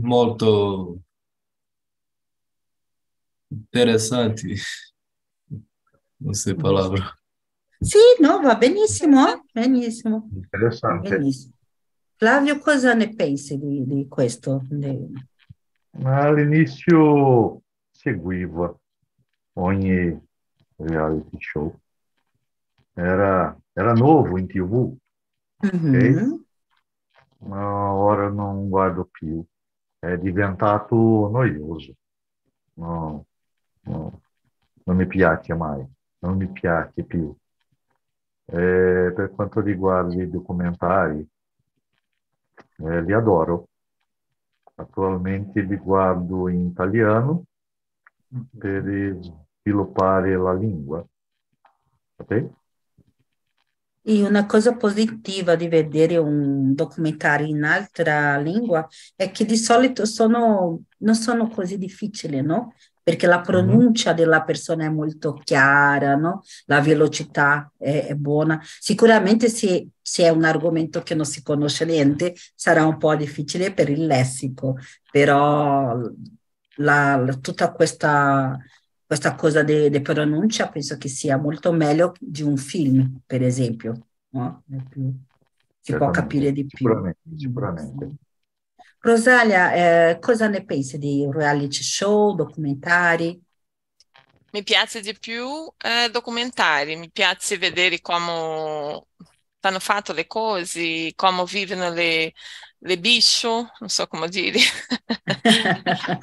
molto 0.00 1.00
interessanti. 3.48 4.54
Non 6.20 6.34
so 6.34 6.54
palavra. 6.54 7.16
Sì, 7.80 7.98
no, 8.20 8.40
va 8.40 8.56
benissimo, 8.56 9.26
eh? 9.26 9.40
Benissimo, 9.52 10.28
Interessante. 10.34 11.16
benissimo. 11.16 11.52
Flavio, 12.16 12.58
cosa 12.58 12.92
ne 12.92 13.14
pensi 13.14 13.56
di, 13.56 13.86
di 13.86 14.06
questo? 14.08 14.66
Di- 14.68 15.36
all'inizio 16.04 17.62
seguivo 17.90 18.80
ogni 19.54 20.18
reality 20.76 21.36
show. 21.40 21.74
Era, 22.94 23.56
era 23.72 23.92
nuovo 23.92 24.38
in 24.38 24.46
TV, 24.46 24.96
Mhm. 25.62 26.44
ma 27.40 27.92
ora 27.92 28.28
non 28.28 28.68
guardo 28.68 29.04
più. 29.10 29.44
è 30.00 30.16
diventato 30.16 30.94
noioso. 31.28 31.92
No, 32.74 33.26
no, 33.82 34.22
non 34.84 34.96
mi 34.96 35.06
piace 35.08 35.54
mai, 35.54 35.84
non 36.20 36.36
mi 36.36 36.48
piace 36.52 37.02
più. 37.04 37.34
Eh, 38.46 39.12
per 39.14 39.32
quanto 39.34 39.60
riguarda 39.60 40.22
i 40.22 40.30
documentari, 40.30 41.26
eh, 42.78 43.02
li 43.02 43.12
adoro. 43.12 43.68
Attualmente 44.78 45.60
li 45.60 45.76
guardo 45.76 46.48
in 46.48 46.66
italiano 46.66 47.44
per 48.56 49.18
sviluppare 49.60 50.36
la 50.36 50.54
lingua. 50.54 51.04
Ok? 52.16 52.57
E 54.08 54.22
una 54.22 54.46
cosa 54.46 54.74
positiva 54.74 55.54
di 55.54 55.68
vedere 55.68 56.16
un 56.16 56.74
documentario 56.74 57.46
in 57.46 57.62
altra 57.62 58.38
lingua 58.38 58.88
è 59.14 59.30
che 59.30 59.44
di 59.44 59.58
solito 59.58 60.06
sono, 60.06 60.84
non 61.00 61.14
sono 61.14 61.48
così 61.48 61.76
difficili, 61.76 62.40
no? 62.40 62.72
Perché 63.02 63.26
la 63.26 63.42
pronuncia 63.42 64.14
mm-hmm. 64.14 64.18
della 64.18 64.42
persona 64.44 64.86
è 64.86 64.88
molto 64.88 65.34
chiara, 65.34 66.14
no? 66.14 66.42
La 66.64 66.80
velocità 66.80 67.70
è, 67.76 68.06
è 68.06 68.14
buona. 68.14 68.58
Sicuramente 68.80 69.50
se, 69.50 69.88
se, 70.00 70.24
è 70.24 70.30
un 70.30 70.44
argomento 70.44 71.02
che 71.02 71.14
non 71.14 71.26
si 71.26 71.42
conosce 71.42 71.84
niente, 71.84 72.34
sarà 72.54 72.86
un 72.86 72.96
po' 72.96 73.14
difficile 73.14 73.74
per 73.74 73.90
il 73.90 74.06
lessico, 74.06 74.78
però 75.10 75.94
la, 76.76 77.16
la, 77.16 77.34
tutta 77.34 77.72
questa 77.72 78.56
questa 79.08 79.34
cosa 79.36 79.62
di 79.62 80.02
pronuncia 80.02 80.68
penso 80.68 80.98
che 80.98 81.08
sia 81.08 81.38
molto 81.38 81.72
meglio 81.72 82.12
di 82.20 82.42
un 82.42 82.58
film, 82.58 83.22
per 83.24 83.42
esempio. 83.42 84.08
No? 84.32 84.62
Più, 84.90 85.10
si 85.80 85.96
può 85.96 86.10
capire 86.10 86.52
di 86.52 86.66
più. 86.66 86.76
Sicuramente, 86.76 87.20
sicuramente. 87.34 88.08
Rosalia, 88.98 89.72
eh, 90.10 90.18
cosa 90.18 90.48
ne 90.48 90.62
pensi 90.62 90.98
di 90.98 91.26
reality 91.32 91.82
show, 91.82 92.34
documentari? 92.34 93.42
Mi 94.52 94.62
piace 94.62 95.00
di 95.00 95.16
più 95.18 95.46
eh, 95.78 96.10
documentari, 96.10 96.96
mi 96.96 97.10
piace 97.10 97.56
vedere 97.56 98.02
come 98.02 99.04
hanno 99.60 99.78
fatto 99.78 100.12
le 100.12 100.26
cose, 100.26 101.12
come 101.14 101.44
vivono 101.46 101.88
le, 101.88 102.34
le 102.80 102.98
biscio, 102.98 103.70
non 103.78 103.88
so 103.88 104.06
come 104.06 104.28
dire. 104.28 104.58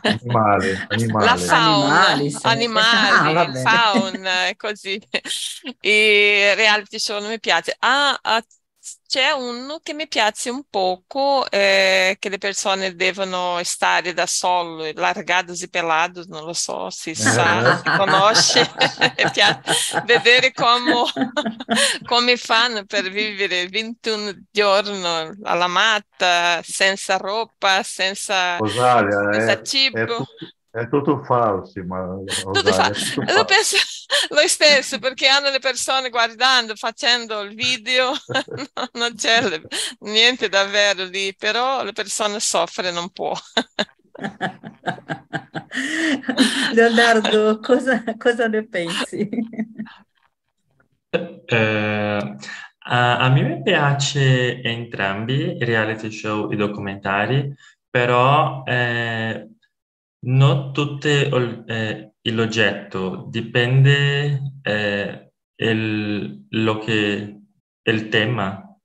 Animali, 0.02 0.86
animali. 0.88 1.26
La 1.26 1.38
fauna, 1.38 2.08
animali, 2.08 2.32
sì. 2.32 2.48
animali 2.48 3.38
ah, 3.38 3.62
fauna, 3.62 4.56
così. 4.56 5.02
E 5.80 6.54
reality 6.56 7.00
show 7.00 7.20
non 7.20 7.30
mi 7.30 7.39
piace. 7.39 7.76
Ah, 7.80 8.18
ah 8.22 8.44
c'è 9.08 9.32
uno 9.32 9.80
che 9.82 9.93
mi 9.93 10.08
piace 10.08 10.50
un 10.50 10.63
poco, 10.69 11.50
eh, 11.50 12.17
che 12.19 12.30
le 12.30 12.38
persone 12.38 12.95
devono 12.95 13.60
stare 13.63 14.13
da 14.13 14.26
solo, 14.26 14.89
largados 14.93 15.62
e 15.62 15.69
pelados, 15.69 16.26
non 16.26 16.43
lo 16.43 16.54
so 16.54 16.88
eh. 16.88 17.15
sa, 17.15 17.78
si 17.78 17.98
conosce, 17.98 18.71
vedere 20.06 20.52
come, 20.54 21.04
come 22.06 22.38
fanno 22.38 22.86
per 22.86 23.10
vivere 23.10 23.67
21 23.67 24.34
giorni 24.52 25.38
alla 25.43 25.67
matta, 25.67 26.62
senza 26.63 27.17
roupa, 27.17 27.84
senza, 27.84 28.58
Rosalia, 28.58 29.34
senza 29.34 29.60
è, 29.60 29.62
cibo. 29.63 30.00
È, 30.00 30.55
è 30.76 30.90
tutto 30.90 31.24
falso, 31.24 31.82
ma 31.86 32.06
tutto 32.26 32.74
fa- 32.74 32.92
lo 33.34 33.46
penso 33.46 33.78
lo 34.36 34.48
stesso 34.48 35.00
perché 35.00 35.28
hanno 35.28 35.50
le 35.50 35.60
persone 35.60 36.10
guardando, 36.10 36.76
facendo 36.76 37.40
il 37.42 37.56
video, 37.56 38.12
no, 38.76 38.90
non 38.94 39.16
c'è 39.16 39.42
le, 39.48 39.62
niente 40.00 40.50
davvero 40.50 41.06
lì, 41.06 41.34
però 41.36 41.82
le 41.84 41.94
persone 41.94 42.42
soffrono 42.42 43.00
un 43.00 43.10
po'. 43.10 43.36
Leonardo, 46.74 47.60
cosa, 47.60 48.04
cosa 48.18 48.48
ne 48.48 48.68
pensi? 48.68 49.30
Eh, 51.46 52.36
a, 52.88 53.18
a 53.18 53.30
me 53.30 53.62
piace 53.64 54.62
entrambi 54.62 55.56
i 55.56 55.64
reality 55.64 56.12
show 56.12 56.52
e 56.52 56.56
i 56.56 56.58
documentari, 56.58 57.54
però 57.90 58.64
eh, 58.66 59.55
non 60.26 60.74
tutte 60.74 61.30
eh, 61.68 62.14
l'oggetto, 62.32 63.26
dipende 63.30 64.60
eh, 64.62 65.32
il, 65.56 66.46
lo 66.50 66.80
che, 66.80 67.42
il 67.84 68.10
tema 68.10 68.78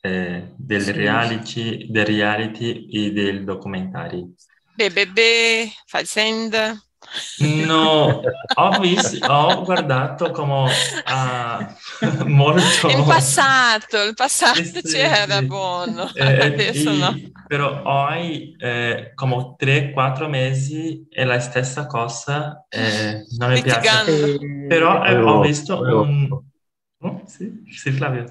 eh, 0.00 0.52
del, 0.56 0.82
sì. 0.82 0.92
reality, 0.92 1.90
del 1.90 2.06
reality 2.06 2.88
e 2.88 3.12
del 3.12 3.44
documentario. 3.44 4.32
Bebè, 4.74 5.68
Fazenda. 5.86 6.76
No, 7.38 8.22
ho, 8.54 8.78
visto, 8.80 9.24
ho 9.26 9.62
guardato 9.62 10.30
come 10.30 10.70
uh, 10.70 12.26
molto... 12.26 12.88
Il 12.88 13.04
passato, 13.06 14.02
il 14.02 14.14
passato 14.14 14.62
sì, 14.62 14.82
c'era 14.82 15.38
sì. 15.38 15.46
buono, 15.46 16.10
eh, 16.14 16.46
adesso 16.46 16.92
no. 16.92 17.14
Però 17.46 17.82
oggi, 17.84 18.56
eh, 18.58 19.12
come 19.14 19.54
3-4 19.58 20.28
mesi, 20.28 21.06
è 21.08 21.24
la 21.24 21.38
stessa 21.38 21.86
cosa, 21.86 22.64
eh, 22.68 23.24
non 23.38 23.52
mi 23.52 23.62
piace. 23.62 24.38
Però 24.68 25.04
eh, 25.04 25.16
ho 25.16 25.40
visto 25.40 25.80
un... 25.80 26.28
Oh, 27.00 27.22
sì, 27.26 27.64
sì, 27.70 27.90
Flavio. 27.92 28.24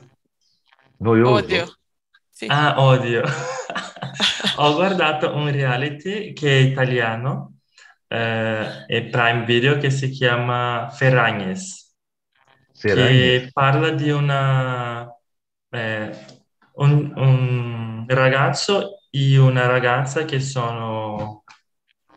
Noioso. 0.97 1.33
Odio. 1.33 1.77
Sì. 2.29 2.47
Ah, 2.49 2.81
odio. 2.81 3.23
ho 4.57 4.73
guardato 4.73 5.33
un 5.35 5.51
reality 5.51 6.33
che 6.33 6.57
è 6.57 6.61
italiano, 6.61 7.52
eh, 8.13 8.85
è 8.85 9.05
Prime 9.05 9.43
Video 9.43 9.79
che 9.79 9.89
si 9.89 10.09
chiama 10.09 10.87
Ferragnes, 10.91 11.95
che 12.79 13.49
parla 13.51 13.89
di 13.89 14.11
una, 14.11 15.11
eh, 15.71 16.11
un, 16.73 17.11
un, 17.15 18.05
ragazzo 18.07 18.99
e 19.09 19.39
una 19.39 19.65
ragazza 19.65 20.25
che 20.25 20.39
sono, 20.39 21.43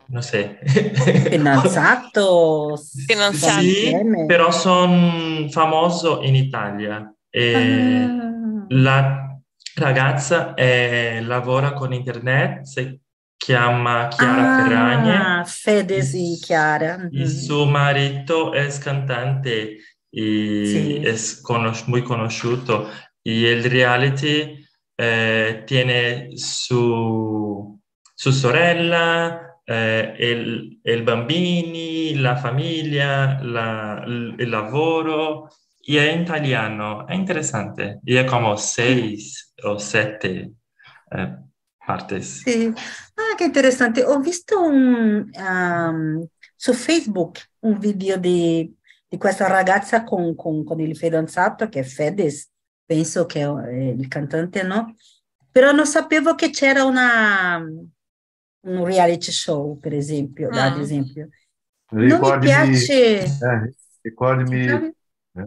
non 0.09 0.21
so... 0.21 0.37
Fidanzato? 0.67 2.77
Fidanzato. 3.07 3.61
Sì, 3.61 3.91
però 4.27 4.51
sono 4.51 5.49
famoso 5.49 6.21
in 6.21 6.35
Italia. 6.35 7.11
E 7.27 7.55
ah. 7.55 8.65
La 8.69 9.41
ragazza 9.75 10.53
è, 10.53 11.21
lavora 11.21 11.73
con 11.73 11.91
internet, 11.91 12.65
si 12.65 12.99
chiama 13.37 14.07
Chiara 14.09 14.55
ah, 14.55 14.63
Ferragne. 14.63 15.43
Fede 15.45 16.01
sì, 16.01 16.37
Chiara. 16.41 17.07
Il 17.11 17.19
mm-hmm. 17.19 17.25
suo 17.25 17.65
marito 17.65 18.51
è 18.51 18.67
cantante 18.79 19.77
e 20.09 20.63
sì. 20.65 20.95
è 20.95 21.41
conos- 21.41 21.85
molto 21.85 22.07
conosciuto 22.07 22.89
e 23.21 23.51
il 23.51 23.69
reality 23.69 24.65
eh, 24.95 25.63
tiene 25.65 26.29
su, 26.37 27.79
su 28.15 28.31
sorella, 28.31 29.59
eh, 29.63 30.15
il, 30.17 30.79
il, 30.81 31.03
bambini, 31.03 32.15
la 32.15 32.35
famiglia, 32.35 33.37
la, 33.43 34.03
il, 34.05 34.35
il 34.37 34.49
lavoro. 34.49 35.49
E 35.89 35.97
è 35.99 36.11
in 36.11 36.21
italiano, 36.21 37.07
è 37.07 37.13
interessante. 37.13 38.01
E 38.03 38.19
è 38.19 38.25
come 38.25 38.57
sei 38.57 39.17
o 39.63 39.77
sette 39.77 40.53
eh, 41.09 41.46
partes. 41.87 42.41
Sì. 42.41 42.67
Ah, 42.67 43.35
che 43.37 43.45
interessante. 43.45 44.03
Ho 44.03 44.19
visto 44.19 44.61
un, 44.61 45.29
um, 45.33 46.27
su 46.53 46.73
Facebook 46.73 47.51
un 47.59 47.79
video 47.79 48.17
di, 48.17 48.75
di 49.07 49.17
questa 49.17 49.47
ragazza 49.47 50.03
con, 50.03 50.35
con, 50.35 50.65
con, 50.65 50.81
il 50.81 50.97
fidanzato 50.97 51.69
che 51.69 51.79
è 51.79 51.83
Fedes, 51.83 52.51
penso 52.85 53.25
che 53.25 53.41
è 53.41 53.73
il 53.73 54.05
cantante, 54.09 54.63
no? 54.63 54.95
Però 55.49 55.71
non 55.71 55.85
sapevo 55.85 56.35
che 56.35 56.49
c'era 56.49 56.83
una, 56.83 57.57
un 57.57 58.85
reality 58.85 59.31
show, 59.31 59.79
per 59.79 59.93
esempio, 59.93 60.49
ah. 60.49 60.65
ad 60.65 60.79
esempio. 60.79 61.29
Non 61.91 62.19
mi 62.19 62.39
piace... 62.39 63.23
Eh, 63.23 63.73
ricordami 64.01 64.93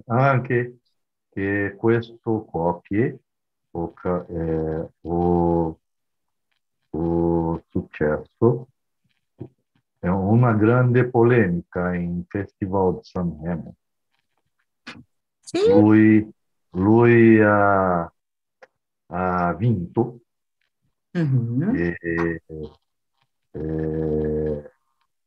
anche 0.07 0.79
che 1.31 1.75
questo 1.77 2.45
coppie 2.47 3.19
o, 3.73 3.93
eh, 4.29 4.89
o 5.03 5.81
o 6.91 7.63
successo 7.69 8.69
è 9.99 10.09
una 10.09 10.53
grande 10.55 11.09
polemica 11.09 11.95
in 11.95 12.25
Festival 12.27 12.95
di 12.95 13.01
Sanremo. 13.03 13.75
Sì. 15.39 15.69
Lui, 15.69 16.33
lui 16.71 17.41
ha, 17.41 18.11
ha, 19.07 19.55
vinto 19.55 20.21
mm-hmm. 21.19 21.75
e, 21.75 21.97
e, 22.01 22.43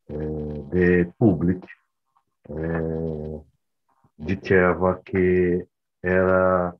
e, 0.05 0.65
e 0.71 1.13
pubblico 1.15 1.67
diceva 4.15 5.01
che 5.01 5.67
era 5.99 6.77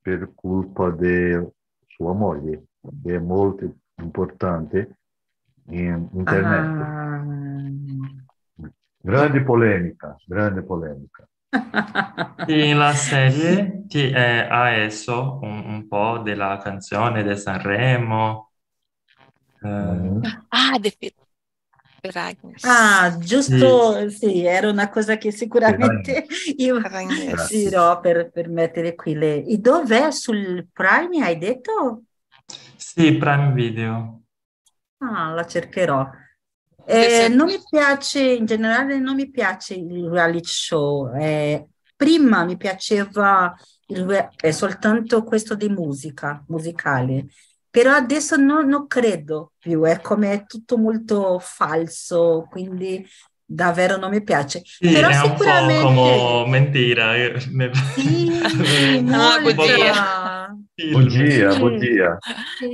per 0.00 0.32
colpa 0.34 0.90
di 0.90 1.46
sua 1.86 2.12
moglie, 2.12 2.66
che 3.02 3.14
è 3.14 3.18
molto 3.18 3.76
importante 4.02 4.98
in 5.70 6.08
internet. 6.12 6.80
Ah. 6.80 7.24
Grande 8.98 9.42
polemica, 9.42 10.16
grande 10.26 10.62
polemica. 10.62 11.28
Sì, 12.46 12.72
la 12.72 12.92
serie 12.92 13.84
ti, 13.86 14.10
eh, 14.10 14.46
ha 14.48 14.70
esso 14.70 15.38
un, 15.42 15.64
un 15.64 15.88
po' 15.88 16.18
della 16.18 16.58
canzone 16.62 17.22
di 17.22 17.36
Sanremo. 17.36 18.50
Eh. 19.62 20.20
Ah, 20.48 20.78
De 20.78 20.92
Ferragnes. 22.00 22.64
Ah, 22.64 23.16
giusto, 23.18 24.08
sì, 24.10 24.44
era 24.44 24.68
una 24.68 24.88
cosa 24.88 25.16
che 25.16 25.30
sicuramente 25.30 26.26
io 26.56 26.80
dirò 27.48 28.00
per, 28.00 28.30
per 28.30 28.48
mettere 28.48 28.94
qui 28.94 29.14
le... 29.14 29.44
E 29.44 29.58
dov'è 29.58 30.10
sul 30.10 30.66
Prime, 30.72 31.24
hai 31.24 31.38
detto? 31.38 32.02
Sì, 32.96 33.16
Prime 33.16 33.52
Video. 33.52 34.22
Ah, 34.98 35.32
la 35.34 35.44
cercherò. 35.46 36.08
Eh, 36.86 37.28
non 37.28 37.46
mi 37.48 37.58
piace, 37.68 38.20
in 38.22 38.46
generale 38.46 38.98
non 38.98 39.14
mi 39.16 39.30
piace 39.30 39.74
il 39.74 40.08
reality 40.08 40.46
show. 40.48 41.12
Eh, 41.14 41.68
prima 41.96 42.44
mi 42.44 42.56
piaceva 42.56 43.54
il 43.88 44.28
è 44.36 44.50
soltanto 44.52 45.22
questo 45.24 45.54
di 45.54 45.68
musica, 45.68 46.42
musicale, 46.48 47.26
però 47.70 47.92
adesso 47.92 48.36
no- 48.36 48.62
non 48.62 48.86
credo 48.86 49.52
più, 49.58 49.82
è 49.84 50.00
come 50.00 50.32
è 50.32 50.46
tutto 50.46 50.78
molto 50.78 51.38
falso, 51.40 52.46
quindi 52.50 53.06
davvero 53.44 53.96
non 53.96 54.10
mi 54.10 54.22
piace. 54.22 54.62
Sì, 54.78 54.88
Però 54.92 55.08
è 55.08 55.18
un 55.20 55.36
po' 55.36 55.36
sicuramente 55.36 55.82
come 55.82 56.46
mentira. 56.48 57.14
eh, 57.16 57.40
sì. 57.40 57.50
Film. 58.80 59.12
Bugia, 60.78 61.52
Sì. 61.52 61.58
bugia. 61.58 62.18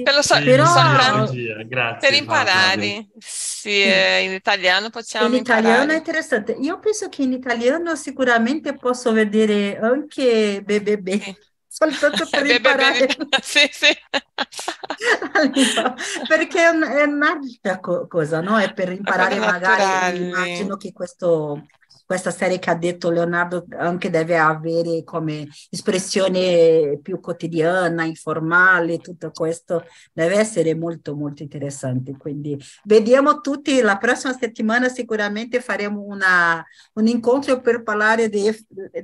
Per 0.03 0.25
so- 0.25 0.35
Sì, 0.35 0.43
Però- 0.45 0.65
bugia, 0.65 1.25
bugia. 1.25 1.63
Grazie, 1.63 2.09
Per 2.09 2.19
imparare, 2.19 3.07
sì, 3.19 3.81
eh, 3.83 4.25
in 4.25 4.33
italiano 4.33 4.91
possiamo 4.91 5.29
In 5.29 5.35
italiano 5.35 5.69
è 5.69 5.73
imparare. 5.83 5.97
interessante. 5.99 6.57
Io 6.61 6.81
penso 6.81 7.09
che 7.09 7.23
in 7.23 7.33
italiano 7.33 7.95
sicuramente 7.95 8.75
posso 8.75 9.13
vedere 9.13 9.79
anche 9.79 10.63
BBB, 10.65 11.09
Sì. 11.21 11.37
soltanto 11.69 12.27
per 12.29 12.45
imparare 12.47 13.07
beh, 13.07 13.07
sì, 13.41 13.69
sì. 13.71 13.95
perché 16.27 16.65
è, 16.65 16.69
un- 16.71 16.83
è 16.83 17.03
un'altra 17.05 17.79
co- 17.79 18.09
cosa, 18.09 18.41
no? 18.41 18.59
È 18.59 18.73
per 18.73 18.91
imparare 18.91 19.39
magari, 19.39 20.27
immagino 20.27 20.77
che 20.77 20.93
questo, 20.93 21.67
questa 22.05 22.31
serie 22.31 22.59
che 22.59 22.71
ha 22.71 22.75
detto 22.75 23.11
Leonardo 23.11 23.65
anche 23.77 24.11
deve 24.11 24.37
avere 24.39 25.03
come 25.05 25.47
espressione 25.71 26.99
più 27.03 27.21
quotidiana, 27.21 28.05
informale, 28.05 28.99
tutto 28.99 29.31
questo 29.31 29.85
deve 30.13 30.37
essere 30.37 30.75
molto 30.75 31.15
molto 31.15 31.43
interessante. 31.43 32.17
Quindi 32.17 32.59
vediamo 32.85 33.41
tutti, 33.41 33.81
la 33.81 33.99
prossima 33.99 34.33
settimana 34.33 34.89
sicuramente 34.89 35.61
faremo 35.61 36.03
una, 36.03 36.65
un 36.95 37.07
incontro 37.07 37.61
per 37.61 37.83
parlare 37.83 38.29
di, 38.29 38.51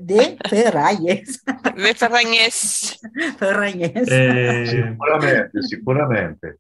di 0.01 0.37
Ferragnes. 0.41 1.43
Le 1.75 1.95
Ferragnes. 1.95 2.99
Ferragnes. 3.37 4.09
Eh, 4.09 4.65
Sicuramente, 4.67 5.63
sicuramente. 5.63 6.59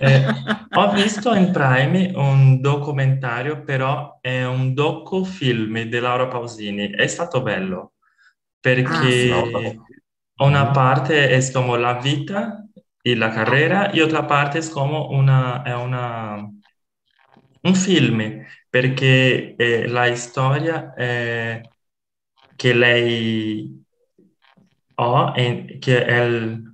Eh, 0.00 0.24
ho 0.72 0.92
visto 0.92 1.34
in 1.34 1.50
Prime 1.52 2.12
un 2.14 2.60
documentario, 2.60 3.62
però 3.62 4.18
è 4.20 4.44
un 4.44 4.74
docufilm 4.74 5.82
di 5.82 5.98
Laura 5.98 6.26
Pausini. 6.28 6.90
È 6.90 7.06
stato 7.06 7.42
bello 7.42 7.94
perché 8.60 9.52
Ah, 9.54 9.88
una 10.36 10.70
parte 10.70 11.28
è 11.30 11.50
come 11.52 11.78
la 11.78 11.94
vita 11.98 12.64
e 13.02 13.14
la 13.16 13.28
carriera 13.30 13.90
e 13.90 13.98
l'altra 13.98 14.24
parte 14.24 14.58
è 14.58 14.68
come 14.68 14.96
una, 15.10 15.62
è 15.62 15.74
una, 15.74 16.48
un 17.62 17.74
film 17.74 18.44
perché 18.68 19.54
eh, 19.56 19.86
la 19.88 20.14
storia 20.14 20.94
eh, 20.94 21.68
che 22.56 22.72
lei 22.72 23.84
ha 24.96 25.32
e 25.36 25.78
che 25.78 26.04
è 26.04 26.20
il 26.24 26.67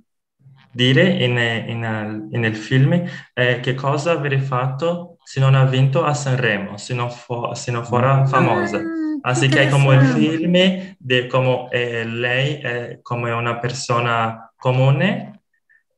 dire 0.75 1.03
in, 1.07 1.37
in- 1.37 2.27
nel 2.31 2.55
film 2.55 3.01
è 3.33 3.59
che 3.61 3.73
cosa 3.73 4.11
avrei 4.11 4.39
fatto 4.39 5.17
se 5.23 5.39
non 5.39 5.55
ha 5.55 5.65
vinto 5.65 6.03
a 6.03 6.13
Sanremo, 6.13 6.77
se 6.77 6.93
non, 6.93 7.09
fo- 7.09 7.53
se 7.55 7.71
non 7.71 7.83
fosse 7.85 8.25
famosa. 8.27 8.77
Ah, 8.77 9.29
Así 9.31 9.47
che 9.47 9.53
que 9.55 9.59
hay 9.61 9.69
como 9.71 9.91
el 9.91 10.01
interessante. 10.03 10.37
film 10.37 10.95
de 10.99 11.27
como 11.27 11.69
eh, 11.71 12.05
lei 12.05 12.55
è 12.61 12.99
come 13.01 13.31
una 13.31 13.57
persona 13.57 14.53
comune 14.55 15.41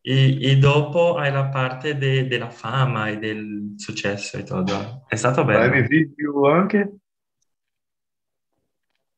e, 0.02 0.38
e 0.52 0.58
dopo 0.58 1.18
hai 1.18 1.32
la 1.32 1.48
parte 1.50 1.98
de- 1.98 2.26
della 2.28 2.50
fama 2.50 3.10
e 3.10 3.18
del 3.18 3.74
successo 3.76 4.38
e 4.38 4.44
tutto. 4.44 5.04
È 5.08 5.16
stato 5.16 5.44
bello. 5.44 5.86
Video 5.88 6.48
anche? 6.50 6.96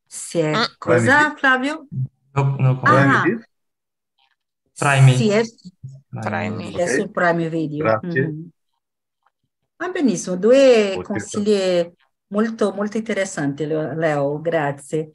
Sì, 0.07 0.39
è- 0.39 0.53
Ah. 0.53 0.67
cosa 0.79 1.35
Flavio? 1.37 1.87
No- 2.33 2.55
no- 2.57 2.79
Ah. 2.83 3.23
Prime. 4.79 5.13
Sì, 5.15 5.29
è, 5.29 5.41
Prime. 6.09 6.71
è 6.71 6.81
Ok. 6.85 6.89
sul 6.89 7.11
Prime 7.11 7.49
Video. 7.49 7.83
Grazie. 7.85 8.23
Mhm. 8.23 8.49
Va 9.77 9.89
benissimo, 9.89 10.35
due 10.35 10.91
Potete- 10.95 11.03
consigli 11.03 11.93
molto, 12.27 12.73
molto 12.73 12.97
interessanti, 12.97 13.65
Leo, 13.65 14.41
grazie. 14.41 15.13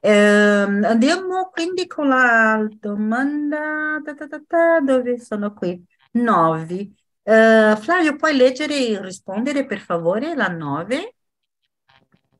Ehm, 0.00 0.84
andiamo 0.84 1.48
quindi 1.50 1.86
con 1.86 2.08
la 2.08 2.66
domanda, 2.78 4.00
ta 4.04 4.14
ta 4.14 4.26
ta 4.26 4.42
ta, 4.46 4.80
dove 4.80 5.18
sono 5.18 5.54
qui? 5.54 5.82
Nove. 6.12 6.90
Eh, 7.22 7.76
Flavio, 7.80 8.16
puoi 8.16 8.36
leggere 8.36 8.74
e 8.88 9.00
rispondere 9.00 9.64
per 9.64 9.78
favore 9.78 10.34
la 10.34 10.48
nove? 10.48 11.14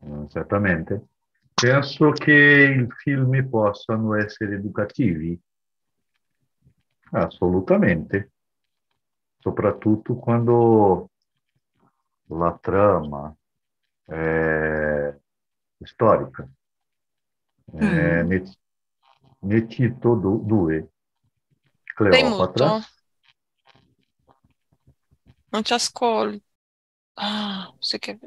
Mm, 0.04 0.26
Certamente. 0.28 1.06
Penso 1.54 2.10
che 2.12 2.32
i 2.32 2.86
film 3.02 3.48
possano 3.48 4.14
essere 4.16 4.54
educativi. 4.56 5.38
Assolutamente. 7.12 8.32
Soprattutto 9.40 10.14
quando 10.16 11.10
la 12.30 12.58
trama 12.60 13.32
è 14.04 15.14
storica. 15.84 16.48
Eh, 17.74 17.78
Mm. 17.80 18.28
ne, 18.28 18.38
ne 19.48 19.58
cito 19.68 20.14
du- 20.14 20.42
due. 20.46 20.76
Sei 22.08 22.22
Cleopatra. 22.22 22.22
muto? 22.22 22.80
Non 25.50 25.62
ci 25.64 25.72
ascolto. 25.74 26.44
Ah, 27.14 27.74
sì 27.78 27.98
che... 27.98 28.18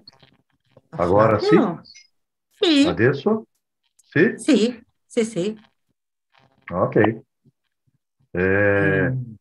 Agora 0.97 1.39
sì? 1.39 1.55
No. 1.55 1.81
Sì, 2.61 2.91
Adesso? 2.91 3.45
Sì? 3.95 4.23
sì, 4.33 4.81
sì, 5.05 5.23
sì. 5.25 5.59
Ok. 6.71 7.24
Eh, 8.37 9.09
Mm. 9.09 9.33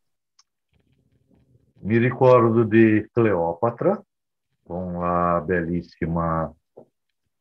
Mi 1.81 1.99
ricordo 1.99 2.63
di 2.63 3.07
Cleopatra 3.13 4.03
con 4.63 4.93
la 4.95 5.43
bellissima 5.45 6.51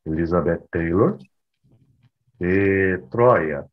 Elizabeth 0.02 0.66
Taylor 0.68 1.16
e 2.36 3.06
Troia, 3.08 3.66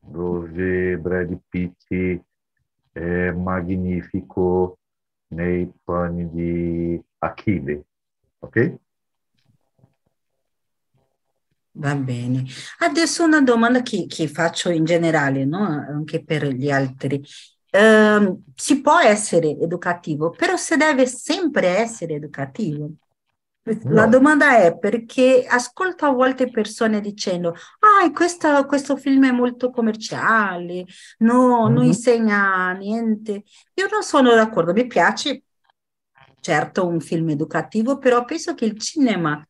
dove 0.00 0.96
Brad 0.98 1.38
Pitt 1.48 2.22
è 2.92 3.30
magnifico 3.32 4.78
nei 5.34 5.70
panni 5.84 6.30
di 6.30 7.02
Achille. 7.18 7.84
Ok? 8.38 8.78
Va 11.80 11.94
bene. 11.94 12.44
Adesso 12.80 13.22
una 13.24 13.40
domanda 13.40 13.82
che, 13.82 14.06
che 14.08 14.26
faccio 14.26 14.68
in 14.70 14.84
generale, 14.84 15.44
no? 15.44 15.58
Anche 15.64 16.24
per 16.24 16.46
gli 16.48 16.70
altri. 16.70 17.22
Ehm, 17.70 18.42
si 18.54 18.80
può 18.80 18.98
essere 18.98 19.50
educativo, 19.60 20.30
però 20.30 20.56
si 20.56 20.76
deve 20.76 21.06
sempre 21.06 21.68
essere 21.78 22.14
educativo. 22.14 22.90
La 23.90 24.06
No. 24.06 24.08
domanda 24.08 24.58
è 24.58 24.76
perché 24.76 25.46
ascolto 25.48 26.04
a 26.06 26.10
volte 26.10 26.50
persone 26.50 27.00
dicendo: 27.00 27.54
Ah, 27.80 28.10
questa- 28.12 28.64
questo 28.66 28.96
film 28.96 29.26
è 29.26 29.30
molto 29.30 29.70
commerciale, 29.70 30.84
no, 31.18 31.68
non 31.68 31.84
Mhm. 31.84 31.84
insegna 31.84 32.72
niente. 32.72 33.44
Io 33.74 33.86
non 33.90 34.02
sono 34.02 34.34
d'accordo, 34.34 34.72
mi 34.72 34.86
piace 34.88 35.44
certo 36.40 36.86
un 36.86 37.00
film 37.00 37.30
educativo, 37.30 37.98
però 37.98 38.24
penso 38.24 38.54
che 38.54 38.64
il 38.64 38.78
cinema 38.78 39.46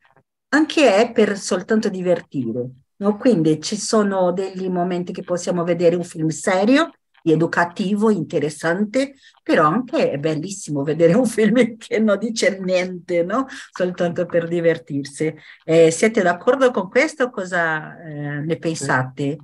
anche 0.51 0.95
è 0.95 1.13
per 1.13 1.37
soltanto 1.39 1.89
divertire, 1.89 2.69
no? 2.97 3.17
Quindi 3.17 3.61
ci 3.61 3.77
sono 3.77 4.33
degli 4.33 4.69
momenti 4.69 5.13
che 5.13 5.23
possiamo 5.23 5.65
vedere 5.65 5.97
un 5.97 6.05
film 6.05 6.29
serio, 6.29 6.91
educativo, 7.23 8.11
interessante, 8.11 9.15
però 9.43 9.67
anche 9.67 10.11
è 10.11 10.19
bellissimo 10.19 10.83
vedere 10.83 11.15
un 11.15 11.27
film 11.27 11.57
che 11.77 11.99
non 11.99 12.19
dice 12.19 12.59
niente, 12.61 13.23
no? 13.25 13.47
Soltanto 13.73 14.27
per 14.27 14.49
divertirsi. 14.49 15.35
Eh, 15.65 15.91
siete 15.91 16.23
d'accordo 16.23 16.71
con 16.71 16.89
questo? 16.89 17.31
Cosa 17.31 18.01
eh, 18.03 18.41
ne 18.41 18.57
pensate? 18.59 19.39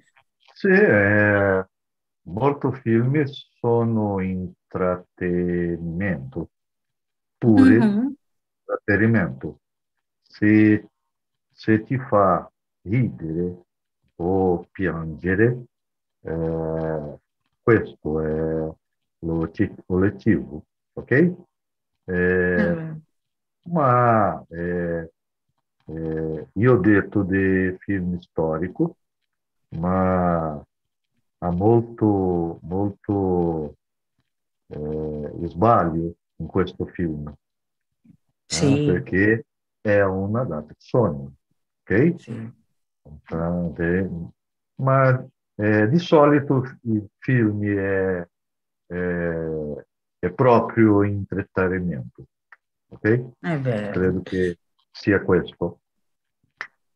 Sì, 0.55 0.69
eh, 0.69 1.67
molti 2.23 2.69
film 2.83 3.23
sono 3.61 4.21
intrattenimento. 4.21 6.51
pure 7.39 7.77
Mhm. 7.77 8.17
intrattenimento. 8.61 9.61
Se, 10.23 10.89
se 11.55 11.83
ti 11.85 11.99
fa 11.99 12.51
ridere 12.83 13.63
o 14.17 14.67
piangere, 14.73 15.65
eh, 16.23 17.19
questo 17.63 18.21
è 18.21 18.75
l'obiettivo, 19.21 20.65
ok? 20.95 21.35
Eh, 22.07 22.77
Eh, 22.77 22.95
ma 23.71 24.45
eh, 24.51 25.11
eh, 25.87 26.49
io 26.55 26.73
ho 26.75 26.79
detto 26.79 27.23
di 27.23 27.75
film 27.81 28.19
storico, 28.19 28.97
ma 29.77 30.53
ha 31.39 31.51
molto, 31.51 32.59
molto 32.63 33.77
eh, 34.69 35.33
sbaglio 35.49 36.15
in 36.37 36.47
questo 36.47 36.87
film, 36.87 37.33
eh, 38.49 38.79
Sì, 38.79 38.81
perché 38.83 39.47
è 39.81 40.01
una 40.03 40.41
adattazione, 40.43 41.35
ok? 41.85 42.15
sì. 42.19 42.53
Ma 44.77 45.27
eh, 45.57 45.89
di 45.89 45.99
solito 45.99 46.65
i 46.83 47.05
film 47.19 47.65
è, 47.65 48.29
è, 48.87 48.97
è 50.19 50.31
proprio 50.33 51.05
intrattenimento, 51.05 52.25
ok? 52.89 53.25
È 53.41 53.59
vero. 53.59 53.93
Credo 53.93 54.23
che 54.23 54.59
sia 54.91 55.23
questo. 55.23 55.81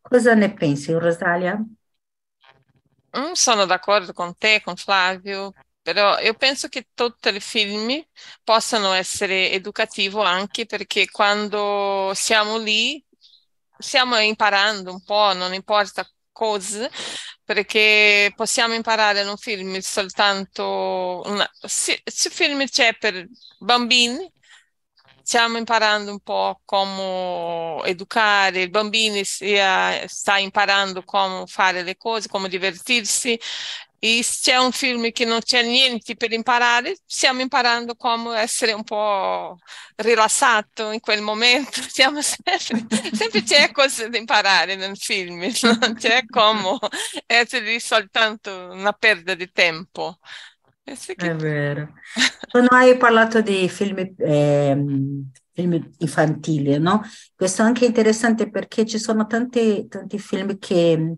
Cosa 0.01 0.33
ne 0.33 0.53
pensi, 0.53 0.91
Rosalia? 0.93 1.63
Mm, 3.17 3.31
sono 3.33 3.65
d'accordo 3.65 4.13
con 4.13 4.35
te, 4.37 4.61
con 4.63 4.75
Flavio, 4.75 5.53
però 5.81 6.19
io 6.19 6.33
penso 6.35 6.67
che 6.67 6.89
tutti 6.93 7.29
i 7.29 7.39
film 7.39 8.03
possano 8.43 8.93
essere 8.93 9.51
educativi 9.51 10.15
anche 10.19 10.65
perché 10.65 11.09
quando 11.09 12.11
siamo 12.13 12.57
lì 12.57 13.03
stiamo 13.79 14.17
imparando 14.19 14.91
un 14.91 15.01
po', 15.03 15.33
non 15.33 15.53
importa 15.53 16.07
cosa, 16.31 16.89
perché 17.43 18.31
possiamo 18.35 18.73
imparare 18.75 19.21
in 19.21 19.27
un 19.27 19.37
film 19.37 19.77
soltanto 19.79 21.21
una, 21.25 21.49
se, 21.61 22.01
se 22.05 22.27
il 22.29 22.33
film 22.33 22.65
c'è 22.65 22.95
per 22.97 23.27
bambini, 23.59 24.31
stiamo 25.21 25.57
imparando 25.57 26.11
un 26.11 26.19
po' 26.21 26.61
come 26.65 27.81
educare 27.85 28.61
i 28.63 28.69
bambini, 28.69 29.23
sta 29.23 30.37
imparando 30.37 31.03
come 31.03 31.45
fare 31.47 31.83
le 31.83 31.97
cose, 31.97 32.27
come 32.29 32.49
divertirsi. 32.49 33.39
E 33.99 34.23
se 34.23 34.51
c'è 34.51 34.57
un 34.57 34.71
film 34.71 35.11
che 35.11 35.25
non 35.25 35.39
c'è 35.41 35.61
niente 35.61 36.15
per 36.15 36.31
imparare, 36.31 36.97
stiamo 37.05 37.41
imparando 37.41 37.95
come 37.95 38.37
essere 38.39 38.71
un 38.71 38.83
po' 38.83 39.57
rilassato 39.97 40.91
in 40.91 41.01
quel 41.01 41.21
momento. 41.21 41.81
Stiamo 41.83 42.21
sempre, 42.21 42.57
sempre 43.13 43.43
c'è 43.43 43.71
cosa 43.71 44.07
da 44.07 44.17
imparare 44.17 44.75
nel 44.75 44.97
film, 44.97 45.41
non 45.79 45.95
c'è 45.95 46.25
come 46.25 46.77
essere 47.25 47.79
soltanto 47.79 48.69
una 48.71 48.93
perdita 48.93 49.33
di 49.35 49.51
tempo. 49.51 50.19
Eh 50.83 50.95
È 51.15 51.35
vero. 51.35 51.93
Tu 52.49 52.57
non 52.59 52.67
hai 52.71 52.97
parlato 52.97 53.41
di 53.41 53.69
film, 53.69 54.15
ehm, 54.17 55.31
film 55.53 55.91
infantili, 55.99 56.79
no? 56.79 57.01
Questo 57.35 57.61
è 57.61 57.65
anche 57.65 57.85
interessante 57.85 58.49
perché 58.49 58.85
ci 58.85 58.97
sono 58.97 59.27
tanti, 59.27 59.87
tanti 59.87 60.17
film 60.17 60.57
che 60.57 61.15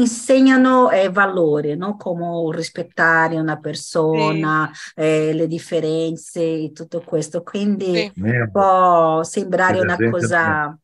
insegnano 0.00 0.90
eh, 0.90 1.08
valori, 1.10 1.76
no? 1.76 1.96
Come 1.96 2.54
rispettare 2.54 3.38
una 3.38 3.58
persona, 3.58 4.70
eh, 4.94 5.32
le 5.32 5.46
differenze 5.46 6.40
e 6.42 6.72
tutto 6.72 7.00
questo. 7.00 7.42
Quindi 7.42 8.10
Sì. 8.14 8.48
Può 8.50 9.22
sembrare 9.22 9.80
una 9.80 9.96
cosa, 9.96 10.78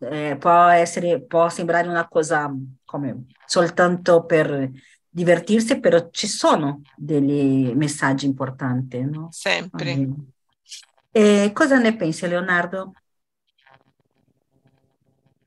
eh, 0.00 0.36
può 0.38 0.66
essere, 0.68 1.22
può 1.22 1.48
sembrare 1.48 1.88
una 1.88 2.08
cosa 2.08 2.52
come 2.84 3.26
soltanto 3.46 4.24
per 4.24 4.70
divertirsi, 5.08 5.80
però 5.80 6.08
ci 6.10 6.26
sono 6.26 6.82
dei 6.94 7.72
messaggi 7.74 8.26
importanti, 8.26 9.00
no? 9.00 9.28
sempre. 9.30 10.06
E 11.10 11.50
cosa 11.54 11.78
ne 11.78 11.96
pensi, 11.96 12.26
Leonardo? 12.28 12.92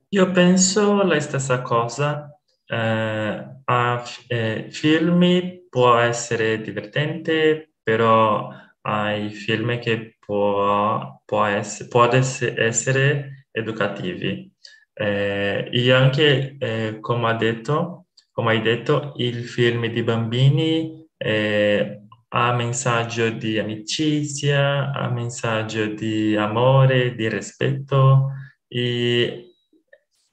Io 0.10 0.32
penso 0.32 1.04
la 1.04 1.20
stessa 1.20 1.62
cosa. 1.62 2.39
Eh, 2.72 3.46
a 3.66 4.04
eh, 4.28 4.68
film 4.70 5.66
può 5.70 5.96
essere 5.98 6.62
divertente, 6.62 7.72
però 7.82 8.50
hai 8.82 9.30
film 9.32 9.80
che 9.80 10.18
può, 10.20 11.22
può 11.26 11.46
ess- 11.46 11.88
può 11.88 12.06
ess- 12.12 12.54
essere 12.58 13.48
educativi. 13.52 14.52
Eh, 14.94 15.70
e 15.72 15.92
anche, 15.92 16.56
eh, 16.60 16.98
come 17.00 17.30
ha 17.30 17.34
detto, 17.34 18.08
come 18.32 18.52
hai 18.52 18.62
detto, 18.62 19.14
il 19.18 19.44
film 19.46 19.88
di 19.88 20.04
bambini 20.04 21.08
eh, 21.18 22.04
ha 22.30 22.54
messaggio 22.54 23.30
di 23.32 23.58
amicizia, 23.60 24.92
ha 24.92 25.10
messaggio 25.10 25.86
di 25.88 26.36
amore, 26.36 27.16
di 27.16 27.28
rispetto 27.30 28.30
e 28.68 29.49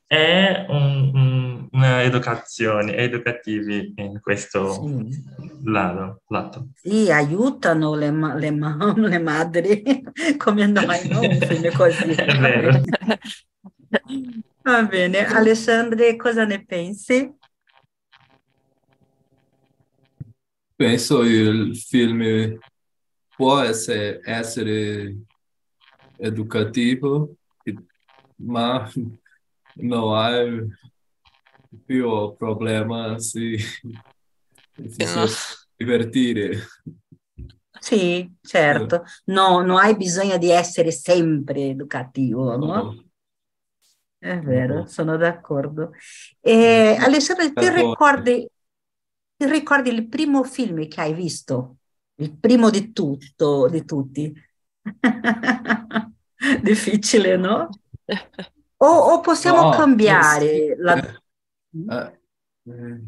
è 0.07 0.65
un- 0.69 1.11
un- 1.15 1.69
una 1.73 2.03
educazione, 2.03 2.97
educativi 2.97 3.93
in 3.97 4.21
questo 4.21 4.71
Sì. 4.73 5.25
lato. 5.65 6.23
lato. 6.29 6.69
Sì, 6.75 7.11
aiutano 7.11 7.95
le, 7.95 8.11
ma- 8.11 8.35
le, 8.35 8.51
ma- 8.53 8.95
le 8.97 9.19
madri 9.19 9.83
come 10.37 10.67
noi, 10.67 11.09
no? 11.09 11.21
Un 11.21 11.39
film 11.41 11.71
così. 11.77 12.11
È 12.13 12.39
vero. 12.39 12.81
Va 14.63 14.85
bene, 14.85 15.27
Alessandre, 15.27 16.17
cosa 16.17 16.45
ne 16.45 16.65
pensi? 16.65 17.35
Penso 20.75 21.23
il 21.23 21.77
film 21.77 22.59
può 23.35 23.61
essere, 23.61 24.21
essere 24.23 25.17
educativo, 26.17 27.35
ma 28.37 28.91
non 29.77 30.17
hai 30.17 30.69
più 31.85 32.35
problema 32.37 33.19
si 33.19 33.57
No. 34.99 35.27
divertire. 35.77 36.67
Sì, 37.79 38.31
certo. 38.41 39.05
No, 39.27 39.61
non 39.63 39.79
hai 39.79 39.97
bisogno 39.97 40.39
di 40.39 40.51
essere 40.51 40.91
sempre 40.91 41.69
educativo, 41.69 42.57
no? 42.57 42.95
È 44.19 44.39
vero, 44.41 44.81
No. 44.81 44.87
sono 44.87 45.17
d'accordo. 45.17 45.93
E 46.41 46.97
Alessandro, 46.99 47.53
ti 47.53 47.71
ricordi, 47.71 48.49
ti 49.37 49.47
ricordi 49.47 49.91
il 49.91 50.09
primo 50.09 50.43
film 50.43 50.89
che 50.89 51.01
hai 51.01 51.15
visto? 51.15 51.77
Il 52.17 52.37
primo 52.37 52.71
di 52.71 52.93
tutto, 52.93 53.69
di 53.69 53.85
tutti? 53.85 54.33
Difficile, 56.63 57.37
no? 57.37 57.69
O, 58.79 58.87
o 59.15 59.21
possiamo 59.21 59.63
No, 59.63 59.71
cambiare 59.71 60.77
la... 60.79 60.95
Eh, 61.89 62.21
eh, 62.65 63.01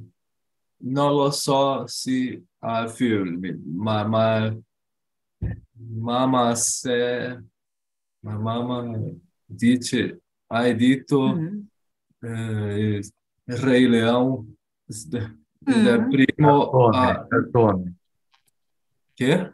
non 0.81 1.13
lo 1.15 1.31
so 1.31 1.87
se 1.87 2.43
ha 2.61 2.87
film, 2.89 3.41
ma, 3.77 4.05
ma 4.07 4.57
mamma 5.77 6.55
se 6.55 7.43
ma 8.21 8.37
mamma 8.39 8.99
dice, 9.45 10.21
hai 10.49 10.75
detto 10.77 11.35
Mm. 11.35 11.61
eh, 12.23 12.97
il 12.99 13.13
Re 13.45 13.89
Leão 13.89 14.45
ed 14.87 15.15
è 15.15 15.99
Mm. 15.99 16.09
primo 16.11 16.71
cartone, 16.71 16.97
a 17.11 17.27
cartone, 17.27 17.95
che? 19.15 19.53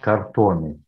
cartone. 0.00 0.82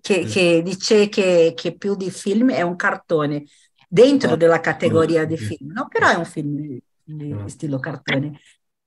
Che, 0.00 0.24
che 0.24 0.62
dice 0.62 1.08
che, 1.08 1.52
che 1.56 1.76
più 1.76 1.94
di 1.96 2.10
film 2.10 2.50
è 2.52 2.62
un 2.62 2.76
cartone 2.76 3.44
dentro 3.88 4.34
Ah, 4.34 4.36
della 4.36 4.60
categoria 4.60 5.24
di 5.24 5.36
film, 5.36 5.72
no? 5.72 5.88
Però 5.88 6.08
è 6.08 6.14
un 6.16 6.24
film 6.24 6.56
di, 6.56 6.82
Ah. 7.30 7.48
stile 7.48 7.78
cartone. 7.80 8.38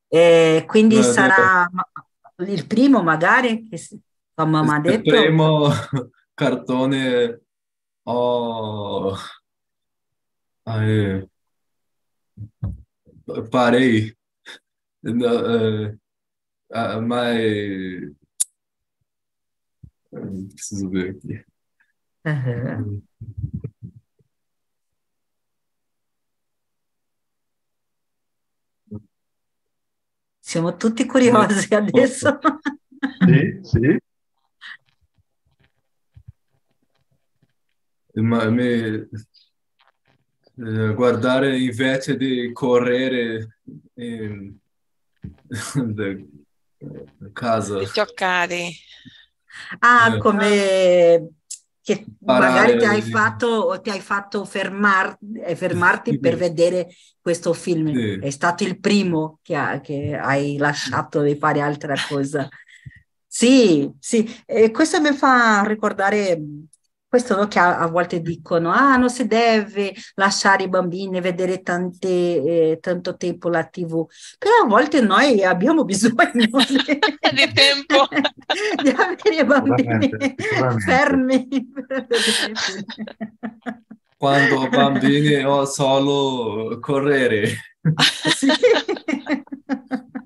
Eh, 0.07 0.66
quindi 0.68 0.97
Eh, 0.97 1.03
sarà 1.03 1.68
ma- 1.72 1.86
il 2.47 2.68
primo 2.68 3.01
magari, 3.03 3.68
che 3.70 3.78
mamma 4.45 4.76
ha 4.76 4.80
Il 4.84 5.01
detto, 5.01 5.05
primo 5.05 5.70
cartone 6.36 7.41
ho 8.03 9.16
eh, 10.66 11.28
parei 13.51 14.14
No, 15.03 15.28
eh, 15.55 15.97
ah, 16.74 16.99
ma 17.01 17.32
eh, 17.34 18.14
Preciso 20.12 20.89
ver 20.89 21.16
aqui. 21.16 21.45
Uhum. 22.26 23.01
Siamo 30.43 30.76
tutti 30.76 31.05
curiosi 31.05 31.74
adesso. 31.74 32.39
Sì, 33.22 33.59
sì. 33.62 33.97
Ma 38.14 38.49
me, 38.49 39.09
eh, 40.57 40.93
guardare 40.93 41.59
invece 41.59 42.18
di 42.18 42.51
correre 42.51 43.59
in, 43.95 44.55
da, 45.93 46.14
da 46.78 47.30
casa. 47.32 47.80
Di 47.80 47.86
giocare. 47.93 48.70
Ah, 49.80 50.14
Eh. 50.16 50.18
come 50.20 51.30
che 51.84 52.06
magari 52.20 52.78
ti 52.78 52.86
hai 52.86 53.02
Parare- 53.02 53.12
fatto, 53.12 53.80
ti 53.82 53.89
hai 53.89 53.99
fatto 53.99 54.45
fermar- 54.45 55.18
eh, 55.43 55.56
fermarti 55.56 56.20
per 56.20 56.38
vedere 56.38 56.89
questo 57.20 57.54
film. 57.54 57.91
Sì. 57.93 58.20
È 58.22 58.30
stato 58.30 58.64
il 58.64 58.80
primo 58.80 59.39
che, 59.41 59.56
ha- 59.56 59.80
che 59.80 60.16
hai 60.16 60.58
lasciato 60.58 61.22
di 61.22 61.36
fare 61.36 61.60
altra 61.62 61.95
cosa. 62.08 62.47
Sì, 63.26 63.89
sì, 63.97 64.41
e 64.45 64.72
questo 64.72 64.99
mi 65.02 65.12
fa 65.14 65.64
ricordare 65.64 66.39
questo 67.12 67.36
no, 67.36 67.49
che 67.49 67.59
a, 67.59 67.78
a 67.78 67.88
volte 67.88 68.22
dicono, 68.22 68.72
ah, 68.72 68.95
non 68.95 69.09
si 69.09 69.28
deve 69.28 69.93
lasciare 70.16 70.64
i 70.64 70.70
bambini 70.70 71.20
vedere 71.20 71.62
tante, 71.62 72.07
eh, 72.07 72.78
tanto 72.80 73.18
tempo 73.18 73.49
la 73.49 73.66
TV, 73.66 74.05
però 74.39 74.64
a 74.64 74.66
volte 74.66 75.01
noi 75.01 75.43
abbiamo 75.43 75.84
bisogno 75.84 76.16
di, 76.32 76.47
Di 76.47 77.51
tempo. 77.53 78.07
di 78.82 78.89
avere 78.91 79.36
i 79.41 79.43
bambini 79.43 80.09
Sicuramente, 80.09 80.36
sicuramente. 80.38 80.86
fermi. 80.86 81.47
Quando 84.16 84.70
bambini 84.70 85.43
o 85.43 85.66
solo 85.66 86.80
correre. 86.80 87.76
Sì. 88.38 88.47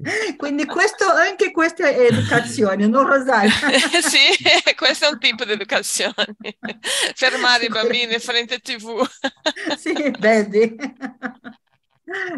Quindi 0.37 0.65
questo, 0.65 1.05
anche 1.09 1.51
questa 1.51 1.87
è 1.87 1.99
educazione, 2.05 2.87
non 2.87 3.07
Rosaria? 3.07 3.51
sì, 4.01 4.19
questo 4.75 5.05
è 5.05 5.09
un 5.09 5.19
tipo 5.19 5.45
di 5.45 5.51
educazione. 5.53 6.13
Fermare 7.15 7.65
i 7.65 7.69
bambini 7.69 8.19
frente 8.19 8.55
a 8.55 8.59
TV. 8.59 9.03
Sì, 9.77 9.93
vedi? 10.19 10.75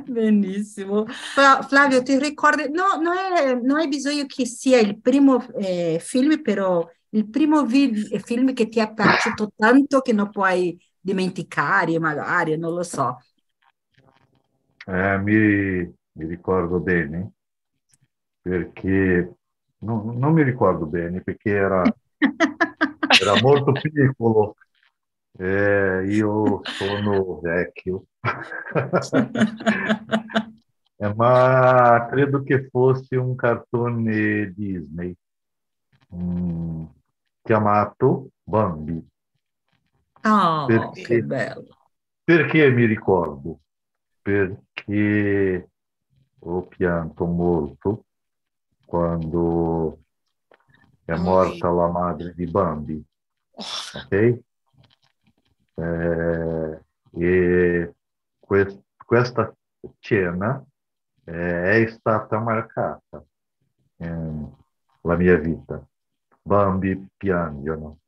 Benissimo. 0.05 1.05
Fra- 1.07 1.61
Flavio, 1.61 2.01
ti 2.01 2.18
ricordi? 2.18 2.70
No, 2.72 2.95
non, 3.01 3.15
è- 3.18 3.53
non 3.55 3.78
hai 3.78 3.88
bisogno 3.88 4.26
che 4.26 4.45
sia 4.45 4.80
il 4.80 4.99
primo 5.01 5.45
eh, 5.57 5.99
film, 6.01 6.41
però 6.41 6.88
il 7.09 7.30
primo 7.30 7.65
vi- 7.65 7.93
film 8.24 8.53
che 8.53 8.70
ti 8.70 8.80
è 8.80 8.93
piaciuto 8.93 9.51
tanto 9.55 10.01
che 10.01 10.13
non 10.13 10.30
puoi 10.32 10.78
dimenticare, 10.99 11.99
magari, 11.99 12.57
non 12.57 12.74
lo 12.74 12.84
so. 12.84 13.18
Eh, 14.88 15.18
mi, 15.20 15.93
mi 16.13 16.26
ricordo 16.28 16.80
bene 16.80 17.34
perché 18.48 19.36
no- 19.80 20.12
non 20.16 20.34
mi 20.34 20.43
ricordo 20.43 20.86
bene 20.86 21.22
perché 21.22 21.52
era, 21.52 21.95
era 23.16 23.36
molto 23.36 23.80
piccolo. 23.80 24.56
Eh, 25.39 26.06
io 26.10 26.64
sono 26.66 27.39
vecchio, 27.41 28.06
Eh, 31.00 31.14
ma 31.16 32.08
credo 32.10 32.43
che 32.43 32.68
fosse 32.70 33.16
un 33.16 33.36
cartone 33.36 34.52
Disney 34.54 35.16
chiamato 37.43 38.30
Bambi. 38.43 39.02
Oh, 40.24 40.68
Perché? 40.68 41.02
che 41.08 41.24
bello. 41.24 41.76
Perché 42.24 42.70
mi 42.72 42.86
ricordo? 42.86 43.62
Perché 44.22 45.70
ho 46.39 46.68
pianto 46.68 47.26
molto 47.26 48.06
quando 48.88 50.00
è 51.06 51.16
Oi. 51.16 51.24
morta 51.24 51.70
la 51.70 51.88
madre 51.88 52.34
di 52.34 52.46
Bambi, 52.48 53.04
ok? 53.92 54.40
Eh, 55.76 56.80
e 57.20 57.94
quest- 58.40 58.82
questa 59.06 59.54
scena 60.00 60.64
eh, 61.26 61.84
è 61.86 61.88
stata 61.88 62.40
marcata 62.40 63.24
nella 63.98 65.16
mia 65.18 65.38
vita. 65.38 65.86
Bambi 66.42 67.08
piangono. 67.18 68.00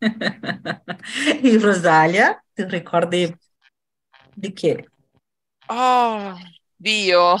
E 1.44 1.58
Rosalia, 1.58 2.42
ti 2.54 2.64
ricordi 2.64 3.34
di 4.34 4.52
che? 4.52 4.88
Oh, 5.68 6.36
Dio. 6.76 7.36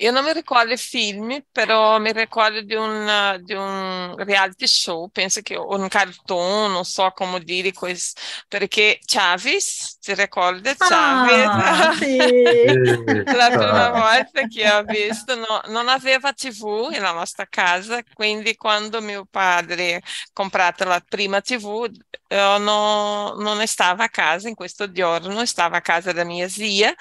Io 0.00 0.10
non 0.10 0.24
mi 0.24 0.32
ricordo 0.34 0.72
i 0.74 0.76
film, 0.76 1.42
però 1.50 1.98
mi 1.98 2.12
ricordo 2.12 2.60
di 2.60 2.74
un, 2.74 3.38
di 3.42 3.54
un 3.54 4.14
reality 4.18 4.66
show, 4.66 5.08
penso 5.08 5.40
che 5.40 5.56
un 5.56 5.88
cartone, 5.88 6.68
non 6.72 6.84
so 6.84 7.10
come 7.12 7.40
dire 7.40 7.72
questo, 7.72 8.20
perché 8.46 8.98
Chavis, 9.06 9.98
ti 10.00 10.12
ricordi 10.14 10.76
Ah, 10.80 10.82
Chavis? 10.82 11.48
sì. 11.92 12.06
Eh, 12.08 13.24
La 13.36 13.52
prima 13.52 13.88
ah, 13.90 13.92
volta 13.92 14.44
che 14.44 14.70
ho 14.70 14.82
visto, 14.84 15.34
no, 15.34 15.60
non 15.68 15.88
aveva 15.88 16.32
TV 16.34 16.88
nella 16.90 17.12
nostra 17.12 17.46
casa, 17.46 18.02
quindi 18.12 18.54
quando 18.56 19.00
mio 19.00 19.24
padre 19.30 19.96
ha 19.96 20.00
comprato 20.32 20.84
la 20.84 21.00
prima 21.00 21.40
TV, 21.40 21.88
io 22.28 22.58
no- 22.58 23.34
non 23.38 23.66
stava 23.66 24.04
a 24.04 24.08
casa 24.10 24.48
in 24.48 24.54
questo 24.54 24.92
giorno, 24.92 25.44
stava 25.46 25.78
a 25.78 25.80
casa 25.80 26.12
da 26.12 26.24
mia 26.24 26.48
zia, 26.48 26.94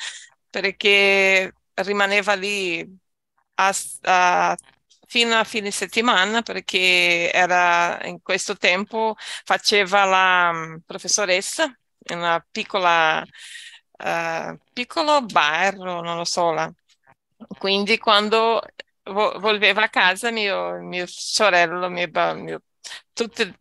perché 0.49 1.53
rimaneva 1.75 2.33
lì 2.35 2.85
a- 3.55 3.73
a- 4.03 4.55
fino 5.07 5.35
a 5.35 5.43
fine 5.43 5.71
settimana, 5.71 6.41
perché 6.41 7.31
era 7.31 7.99
in 8.05 8.21
questo 8.21 8.55
tempo 8.57 9.15
faceva 9.17 10.03
la 10.05 10.51
mm, 10.53 10.75
professoressa 10.85 11.65
in 12.09 12.17
una 12.19 12.45
piccola 12.51 13.23
eh, 13.97 14.57
piccolo 14.73 15.21
bar, 15.21 15.75
non 15.77 16.03
lo 16.17 16.23
so, 16.25 16.51
là. 16.51 16.71
Quindi 17.57 17.97
quando 17.97 18.61
vo- 19.03 19.39
voleva 19.39 19.83
a 19.83 19.89
casa, 19.89 20.31
mio, 20.31 20.79
mio 20.81 21.05
sorello, 21.07 21.89
mio, 21.89 22.09
mio- 22.35 22.63
tutti 23.13 23.53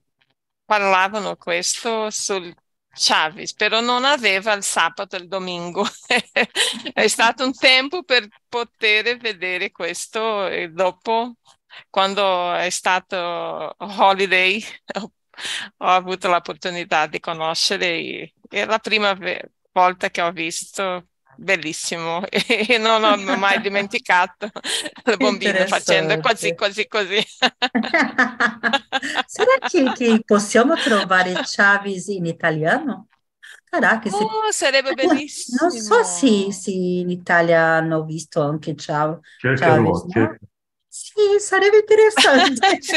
parlavano 0.65 1.37
questo 1.37 2.11
sul 2.11 2.55
Chavis, 2.95 3.55
però 3.55 3.81
non 3.81 4.05
aveva 4.05 4.53
il 4.53 4.63
sabato 4.63 5.17
e 5.17 5.19
il 5.21 5.29
domingo. 5.29 5.85
È 6.93 7.07
stato 7.09 7.45
un 7.45 7.53
tempo 7.53 8.03
per 8.05 8.29
poter 8.49 9.17
vedere 9.19 9.71
questo 9.71 10.47
e 10.47 10.69
dopo, 10.71 11.35
quando 11.91 12.55
è 12.55 12.71
stato 12.71 13.75
holiday, 13.79 14.63
ho, 14.99 15.11
avuto 15.79 16.29
l'opportunità 16.29 17.07
di 17.07 17.19
conoscere 17.21 18.33
è 18.49 18.65
la 18.65 18.79
prima 18.79 19.17
volta 19.73 20.11
che 20.11 20.23
ho 20.23 20.31
visto. 20.33 21.09
Bellissimo 21.37 22.23
e 22.31 22.79
non 22.79 23.03
ho 23.03 23.17
mai 23.37 23.61
dimenticato 23.61 24.51
la 25.05 25.17
bambina 25.17 25.67
facendo 25.67 26.19
così, 26.21 26.55
così, 26.55 26.87
così. 26.87 27.25
Sarà 29.27 29.59
che, 29.67 29.93
che 29.93 30.23
possiamo 30.25 30.75
trovare 30.77 31.35
Chavis 31.43 32.07
in 32.09 32.27
italiano? 32.27 33.09
Che 34.01 34.11
se... 34.11 34.17
Oh, 34.25 34.53
sarebbe 34.53 34.95
bellissimo. 34.95 35.59
Non 35.63 35.71
so 35.71 36.03
se, 36.05 36.53
se 36.53 36.71
in 36.71 37.11
Italia 37.11 37.61
hanno 37.77 38.05
visto 38.05 38.41
anche 38.41 38.75
Chav- 38.77 39.21
cercherò, 39.39 39.75
Chavis, 39.75 40.03
no? 40.15 40.37
Sì, 40.89 41.13
sarebbe 41.41 41.79
interessante. 41.79 42.79
Sì. 42.81 42.97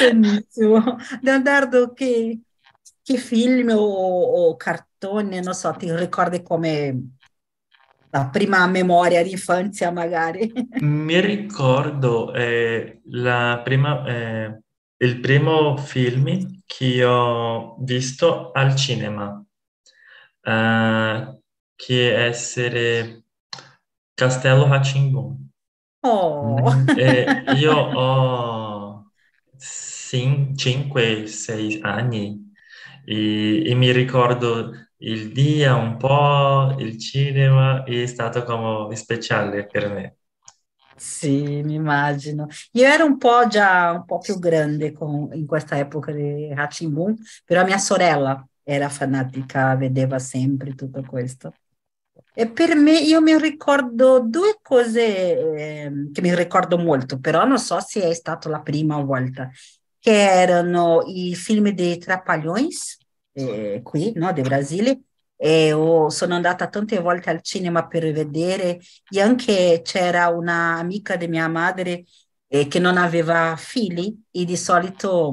Benissimo. 0.00 0.96
Leonardo, 1.22 1.92
che, 1.94 2.40
che 3.02 3.16
film 3.16 3.70
o, 3.70 3.78
o 4.48 4.56
cartone, 4.56 5.40
non 5.40 5.54
so, 5.54 5.72
ti 5.72 5.94
ricordi 5.94 6.42
come 6.42 7.16
la 8.10 8.28
prima 8.28 8.66
memoria 8.66 9.22
di 9.22 9.32
infanzia 9.32 9.90
magari? 9.90 10.50
Mi 10.80 11.20
ricordo 11.20 12.32
eh, 12.34 13.00
la 13.10 13.60
prima, 13.64 14.06
eh, 14.06 14.60
il 14.98 15.20
primo 15.20 15.76
film 15.76 16.60
che 16.66 17.04
ho 17.04 17.76
visto 17.80 18.52
al 18.52 18.76
cinema, 18.76 19.42
eh, 20.42 21.40
che 21.74 22.14
è 22.14 22.26
essere 22.26 23.24
Castello 24.14 24.68
Rá-Tim-Bum. 24.68 25.48
Oh, 26.04 26.70
io 27.56 27.72
ho 27.72 29.12
5-6 30.56 31.78
anni 31.80 32.41
e, 33.04 33.68
e 33.70 33.74
mi 33.74 33.90
ricordo 33.92 34.72
il 34.98 35.32
dia 35.32 35.74
un 35.74 35.96
po', 35.96 36.74
il 36.78 36.98
cinema 36.98 37.84
è 37.84 38.06
stato 38.06 38.42
come 38.44 38.94
speciale 38.96 39.66
per 39.66 39.88
me. 39.92 40.16
sì, 40.94 41.62
mi 41.62 41.74
immagino. 41.74 42.46
Io 42.72 42.86
ero 42.86 43.04
un 43.06 43.16
po' 43.18 43.46
già 43.48 43.90
un 43.92 44.04
po' 44.04 44.18
più 44.18 44.38
grande 44.38 44.92
con- 44.92 45.30
in 45.32 45.46
questa 45.46 45.78
epoca 45.78 46.12
di 46.12 46.52
Rá-Tim-Bum, 46.54 47.16
però 47.44 47.64
mia 47.64 47.78
sorella 47.78 48.46
era 48.62 48.88
fanatica, 48.88 49.74
vedeva 49.74 50.18
sempre 50.18 50.74
tutto 50.74 51.02
questo. 51.02 51.52
E 52.34 52.48
per 52.50 52.74
me, 52.76 52.98
io 53.00 53.20
mi 53.20 53.38
ricordo 53.38 54.20
due 54.20 54.58
cose 54.62 55.84
ehm, 55.84 56.12
che 56.12 56.20
mi 56.22 56.34
ricordo 56.34 56.78
molto, 56.78 57.18
però 57.20 57.44
non 57.44 57.58
so 57.58 57.80
se 57.80 58.02
è 58.08 58.14
stata 58.14 58.48
la 58.48 58.60
prima 58.60 59.00
volta. 59.00 59.50
Che 60.02 60.10
erano 60.10 61.02
i 61.06 61.32
film 61.36 61.70
dei 61.70 61.96
Trapalhões, 61.96 62.98
eh, 63.34 63.80
qui, 63.84 64.12
no, 64.16 64.32
del 64.32 64.42
Brasile, 64.42 65.02
e 65.36 65.72
ho, 65.72 66.08
sono 66.10 66.34
andata 66.34 66.66
tante 66.68 66.98
volte 66.98 67.30
al 67.30 67.40
cinema 67.40 67.86
per 67.86 68.10
vedere, 68.12 68.80
e 69.08 69.20
anche 69.20 69.80
c'era 69.84 70.26
un'amica 70.26 71.14
di 71.14 71.28
mia 71.28 71.46
madre 71.46 72.04
eh, 72.48 72.66
che 72.66 72.80
non 72.80 72.96
aveva 72.96 73.54
figli, 73.56 74.12
e 74.32 74.44
di 74.44 74.56
solito 74.56 75.32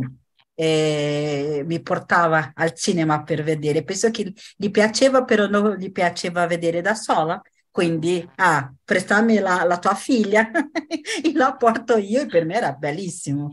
eh, 0.54 1.64
mi 1.66 1.82
portava 1.82 2.52
al 2.54 2.74
cinema 2.76 3.24
per 3.24 3.42
vedere. 3.44 3.84
Penso 3.84 4.12
che 4.12 4.34
gli 4.56 4.70
piaceva, 4.70 5.24
però 5.24 5.48
non 5.48 5.76
gli 5.78 5.92
piaceva 5.92 6.46
vedere 6.46 6.82
da 6.82 6.94
sola. 6.94 7.42
Quindi, 7.72 8.28
ah, 8.36 8.72
prestami 8.84 9.40
la, 9.40 9.64
la 9.64 9.80
tua 9.80 9.96
figlia 9.96 10.50
e 11.24 11.32
la 11.34 11.56
porto 11.56 11.98
io 11.98 12.22
e 12.22 12.26
per 12.28 12.46
me 12.46 12.56
era 12.56 12.74
bellissimo. 12.74 13.50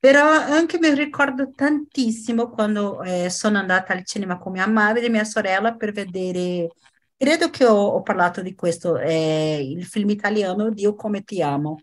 Però 0.00 0.24
anche 0.30 0.78
mi 0.78 0.94
ricordo 0.94 1.50
tantissimo 1.54 2.48
quando 2.48 3.02
eh, 3.02 3.28
sono 3.28 3.58
andata 3.58 3.92
al 3.92 4.04
cinema 4.04 4.38
con 4.38 4.52
mia 4.52 4.66
madre 4.66 5.04
e 5.04 5.10
mia 5.10 5.24
sorella 5.24 5.74
per 5.76 5.92
vedere, 5.92 6.68
credo 7.16 7.50
che 7.50 7.66
ho, 7.66 7.74
ho 7.76 8.02
parlato 8.02 8.40
di 8.40 8.54
questo, 8.54 8.96
eh, 8.98 9.60
il 9.62 9.84
film 9.84 10.08
italiano 10.08 10.70
Dio 10.70 10.94
come 10.94 11.22
ti 11.22 11.42
amo. 11.42 11.80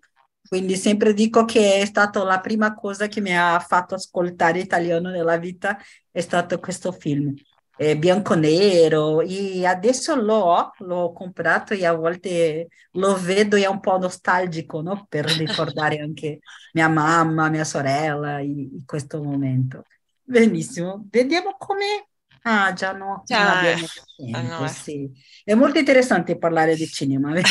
Quindi 0.48 0.76
sempre 0.78 1.14
dico 1.14 1.46
che 1.46 1.82
è 1.82 1.86
stata 1.86 2.24
la 2.24 2.40
prima 2.40 2.74
cosa 2.74 3.08
che 3.08 3.22
mi 3.22 3.38
ha 3.38 3.60
fatto 3.60 3.96
ascoltare 3.96 4.60
italiano 4.60 5.10
nella 5.12 5.38
vita, 5.38 5.78
è 6.10 6.22
stato 6.22 6.60
questo 6.60 6.92
film 6.92 7.36
eh, 7.78 7.98
bianco-nero 7.98 9.22
e 9.22 9.66
adesso 9.66 10.16
l'ho, 10.16 10.72
l'ho 10.80 11.14
comprato 11.14 11.74
e 11.74 11.86
a 11.86 11.94
volte 11.94 12.68
lo 12.94 13.16
vedo 13.16 13.56
e 13.56 13.64
è 13.64 13.68
un 13.68 13.80
po' 13.80 13.98
nostalgico, 13.98 14.82
no? 14.82 15.06
Per 15.08 15.26
ricordare 15.26 16.00
anche 16.02 16.40
mia 16.74 16.88
mamma, 16.88 17.50
mia 17.50 17.64
sorella 17.64 18.40
in 18.40 18.84
questo 18.86 19.22
momento. 19.22 19.86
Benissimo, 20.24 21.06
vediamo 21.10 21.56
come... 21.58 22.08
Ah, 22.44 22.72
già 22.72 22.94
no, 22.94 23.24
già, 23.26 23.60
abbiamo 23.60 23.86
tempo, 24.16 24.40
no. 24.40 24.64
Eh. 24.64 24.70
sì. 24.70 25.12
È 25.44 25.54
molto 25.54 25.80
interessante 25.80 26.38
parlare 26.38 26.76
di 26.76 26.88
cinema. 26.88 27.34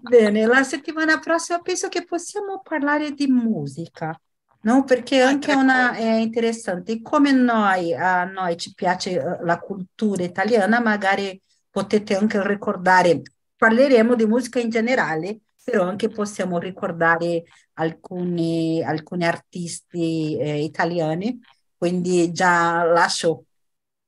Bene, 0.00 0.44
la 0.44 0.62
settimana 0.62 1.18
prossima 1.18 1.60
penso 1.60 1.88
che 1.88 2.04
possiamo 2.04 2.60
parlare 2.62 3.12
di 3.12 3.26
musica. 3.26 4.20
No, 4.64 4.84
perché 4.84 5.20
anche 5.20 5.52
una 5.52 5.92
è 5.94 6.14
interessante, 6.14 7.02
come 7.02 7.32
noi, 7.32 7.92
a 7.94 8.24
noi 8.24 8.56
ci 8.56 8.72
piace 8.72 9.10
eh, 9.12 9.44
la 9.44 9.58
cultura 9.58 10.22
italiana, 10.24 10.80
magari 10.80 11.38
potete 11.68 12.16
anche 12.16 12.46
ricordare, 12.46 13.20
parleremo 13.56 14.14
di 14.14 14.24
musica 14.24 14.60
in 14.60 14.70
generale, 14.70 15.40
però 15.62 15.86
anche 15.86 16.08
possiamo 16.08 16.58
ricordare 16.58 17.42
alcuni, 17.74 18.82
alcuni 18.82 19.26
artisti 19.26 20.38
eh, 20.38 20.62
italiani, 20.62 21.38
quindi 21.76 22.32
già 22.32 22.84
lascio 22.84 23.44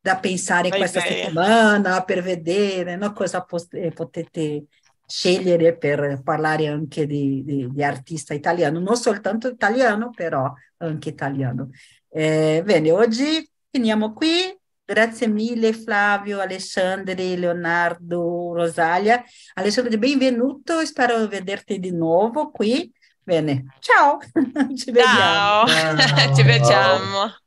da 0.00 0.16
pensare 0.16 0.70
Vai 0.70 0.78
questa 0.78 1.00
bene. 1.00 1.16
settimana 1.16 2.02
per 2.04 2.22
vedere 2.22 2.96
no, 2.96 3.12
cosa 3.12 3.42
pot- 3.42 3.92
potete 3.92 4.64
scegliere 5.06 5.76
per 5.76 6.20
parlare 6.22 6.66
anche 6.66 7.06
di, 7.06 7.42
di, 7.44 7.68
di, 7.70 7.82
artista 7.84 8.34
italiano, 8.34 8.80
non 8.80 8.96
soltanto 8.96 9.48
italiano, 9.48 10.10
però 10.10 10.52
anche 10.78 11.08
italiano. 11.10 11.70
Eh, 12.08 12.62
bene, 12.64 12.90
oggi 12.90 13.48
finiamo 13.70 14.12
qui. 14.12 14.54
Grazie 14.88 15.26
mille 15.26 15.72
Flavio, 15.72 16.38
Alessandri, 16.38 17.36
Leonardo, 17.36 18.52
Rosalia. 18.54 19.22
Alessandro, 19.54 19.98
benvenuto, 19.98 20.84
spero 20.84 21.26
vederti 21.26 21.80
di 21.80 21.90
nuovo 21.90 22.50
qui. 22.50 22.92
Bene, 23.20 23.66
ciao, 23.80 24.18
ci 24.76 24.92
vediamo. 24.92 25.66
Ciao, 25.66 26.30
ci 26.34 26.42
vediamo. 26.42 27.45